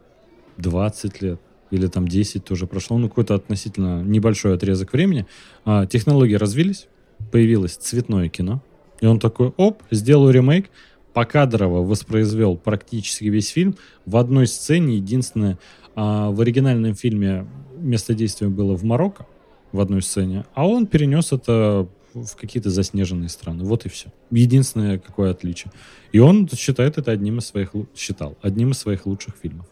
[0.57, 1.39] 20 лет,
[1.71, 5.27] или там 10 тоже прошло, ну, какой-то относительно небольшой отрезок времени,
[5.65, 6.87] а, технологии развились,
[7.31, 8.63] появилось цветное кино,
[9.01, 10.69] и он такой, оп, сделаю ремейк,
[11.13, 13.75] покадрово воспроизвел практически весь фильм
[14.05, 14.97] в одной сцене.
[14.97, 15.57] Единственное,
[15.95, 17.45] а, в оригинальном фильме
[17.79, 19.25] место действия было в Марокко,
[19.71, 23.63] в одной сцене, а он перенес это в какие-то заснеженные страны.
[23.63, 24.09] Вот и все.
[24.31, 25.71] Единственное какое отличие.
[26.11, 29.67] И он считает это одним из своих считал одним из своих лучших фильмов.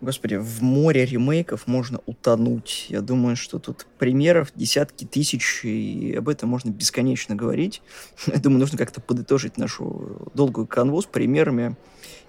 [0.00, 2.86] Господи, в море ремейков можно утонуть.
[2.88, 7.82] Я думаю, что тут примеров десятки тысяч, и об этом можно бесконечно говорить.
[8.26, 11.76] Я думаю, нужно как-то подытожить нашу долгую канву с примерами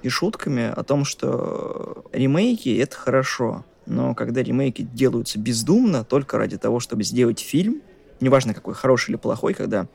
[0.02, 6.58] и шутками о том, что ремейки— это хорошо, но когда ремейки делаются бездумно, только ради
[6.58, 7.82] того, чтобы сделать фильм,
[8.20, 9.88] неважно какой, хороший или плохой, когда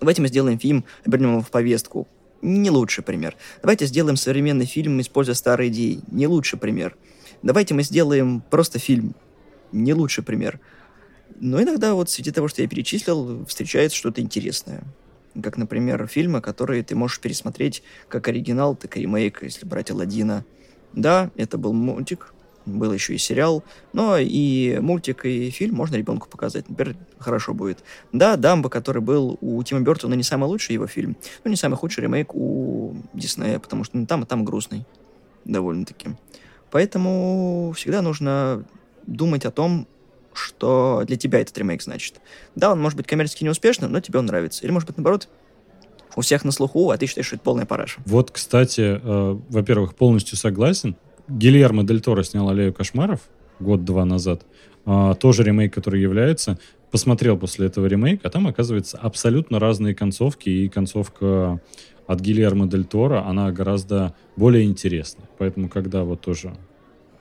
[0.00, 2.06] давайте мы сделаем фильм, обернем его в повестку,
[2.42, 3.36] не лучший пример.
[3.62, 6.00] Давайте сделаем современный фильм, используя старые идеи.
[6.10, 6.96] Не лучший пример.
[7.42, 9.14] Давайте мы сделаем просто фильм.
[9.72, 10.60] Не лучший пример.
[11.40, 14.82] Но иногда вот среди того, что я перечислил, встречается что-то интересное.
[15.42, 20.44] Как, например, фильмы, которые ты можешь пересмотреть как оригинал, так и ремейк, если брать Алладина.
[20.94, 22.32] Да, это был мультик,
[22.68, 26.68] был еще и сериал, но и мультик, и фильм можно ребенку показать.
[26.68, 27.82] Например, хорошо будет.
[28.12, 31.76] Да, Дамбо, который был у Тима Бертона, не самый лучший его фильм, но не самый
[31.76, 34.86] худший ремейк у Диснея, потому что ну, там и там грустный
[35.44, 36.10] довольно-таки.
[36.70, 38.64] Поэтому всегда нужно
[39.06, 39.86] думать о том,
[40.34, 42.20] что для тебя этот ремейк значит.
[42.54, 44.64] Да, он может быть коммерчески неуспешным, но тебе он нравится.
[44.64, 45.28] Или, может быть, наоборот,
[46.16, 48.00] у всех на слуху, а ты считаешь, что это полная параша.
[48.06, 50.96] Вот, кстати, э, во-первых, полностью согласен.
[51.28, 53.20] Гильермо Дель Торо снял «Аллею кошмаров»
[53.60, 54.46] год-два назад.
[54.84, 56.58] А, тоже ремейк, который является.
[56.90, 60.48] Посмотрел после этого ремейка, а там, оказывается, абсолютно разные концовки.
[60.48, 61.60] И концовка
[62.06, 65.28] от Гильермо Дель Торо, она гораздо более интересная.
[65.36, 66.56] Поэтому, когда вот тоже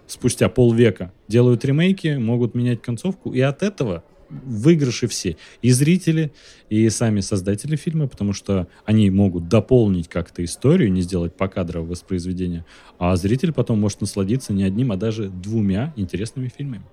[0.05, 5.37] спустя полвека делают ремейки, могут менять концовку, и от этого выигрыши все.
[5.61, 6.31] И зрители,
[6.69, 12.65] и сами создатели фильма, потому что они могут дополнить как-то историю, не сделать покадровое воспроизведение,
[12.99, 16.83] а зритель потом может насладиться не одним, а даже двумя интересными фильмами.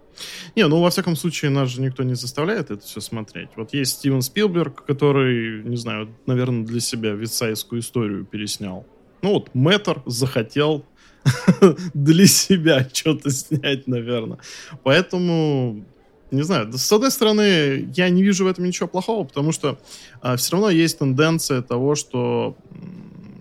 [0.54, 3.48] Не, ну, во всяком случае, нас же никто не заставляет это все смотреть.
[3.56, 8.86] Вот есть Стивен Спилберг, который, не знаю, наверное, для себя вицайскую историю переснял.
[9.22, 10.84] Ну вот, Мэтр захотел
[11.94, 14.38] для себя что-то снять, наверное.
[14.82, 15.84] Поэтому
[16.30, 19.78] не знаю, с одной стороны, я не вижу в этом ничего плохого, потому что
[20.20, 22.56] а, все равно есть тенденция того, что,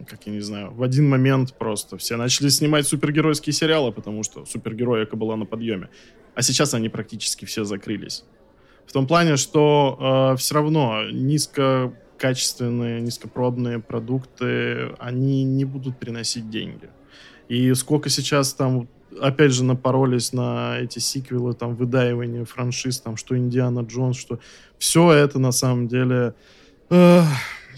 [0.08, 4.46] как я не знаю, в один момент просто все начали снимать супергеройские сериалы, потому что
[4.46, 5.90] супергероика была на подъеме,
[6.36, 8.24] а сейчас они практически все закрылись.
[8.86, 16.50] В том плане, что э, а, все равно низкокачественные, низкопробные продукты, они не будут приносить
[16.50, 16.90] деньги.
[17.48, 18.88] И сколько сейчас там
[19.22, 24.40] опять же, напоролись на эти сиквелы, там, выдаивание франшиз, там, что Индиана Джонс, что
[24.78, 26.34] все это на самом деле
[26.90, 27.22] э,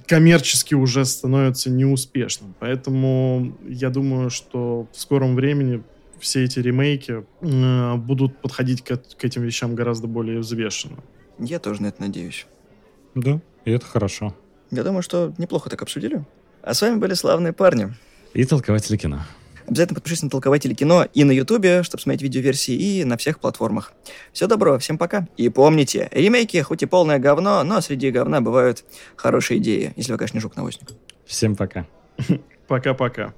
[0.07, 2.55] коммерчески уже становится неуспешным.
[2.59, 5.83] Поэтому я думаю, что в скором времени
[6.19, 10.97] все эти ремейки э, будут подходить к, к этим вещам гораздо более взвешенно.
[11.39, 12.45] Я тоже на это надеюсь.
[13.13, 14.35] Да, и это хорошо.
[14.71, 16.23] Я думаю, что неплохо так обсудили.
[16.61, 17.93] А с вами были славные парни.
[18.33, 19.21] И толкователи кино.
[19.67, 23.93] Обязательно подпишитесь на Толкователи кино и на Ютубе, чтобы смотреть видеоверсии, и на всех платформах.
[24.31, 25.27] Все добро, всем пока.
[25.37, 28.83] И помните, ремейки хоть и полное говно, но среди говна бывают
[29.15, 30.89] хорошие идеи, если вы, конечно, не жук-навозник.
[31.25, 31.85] Всем пока.
[32.67, 33.33] Пока-пока.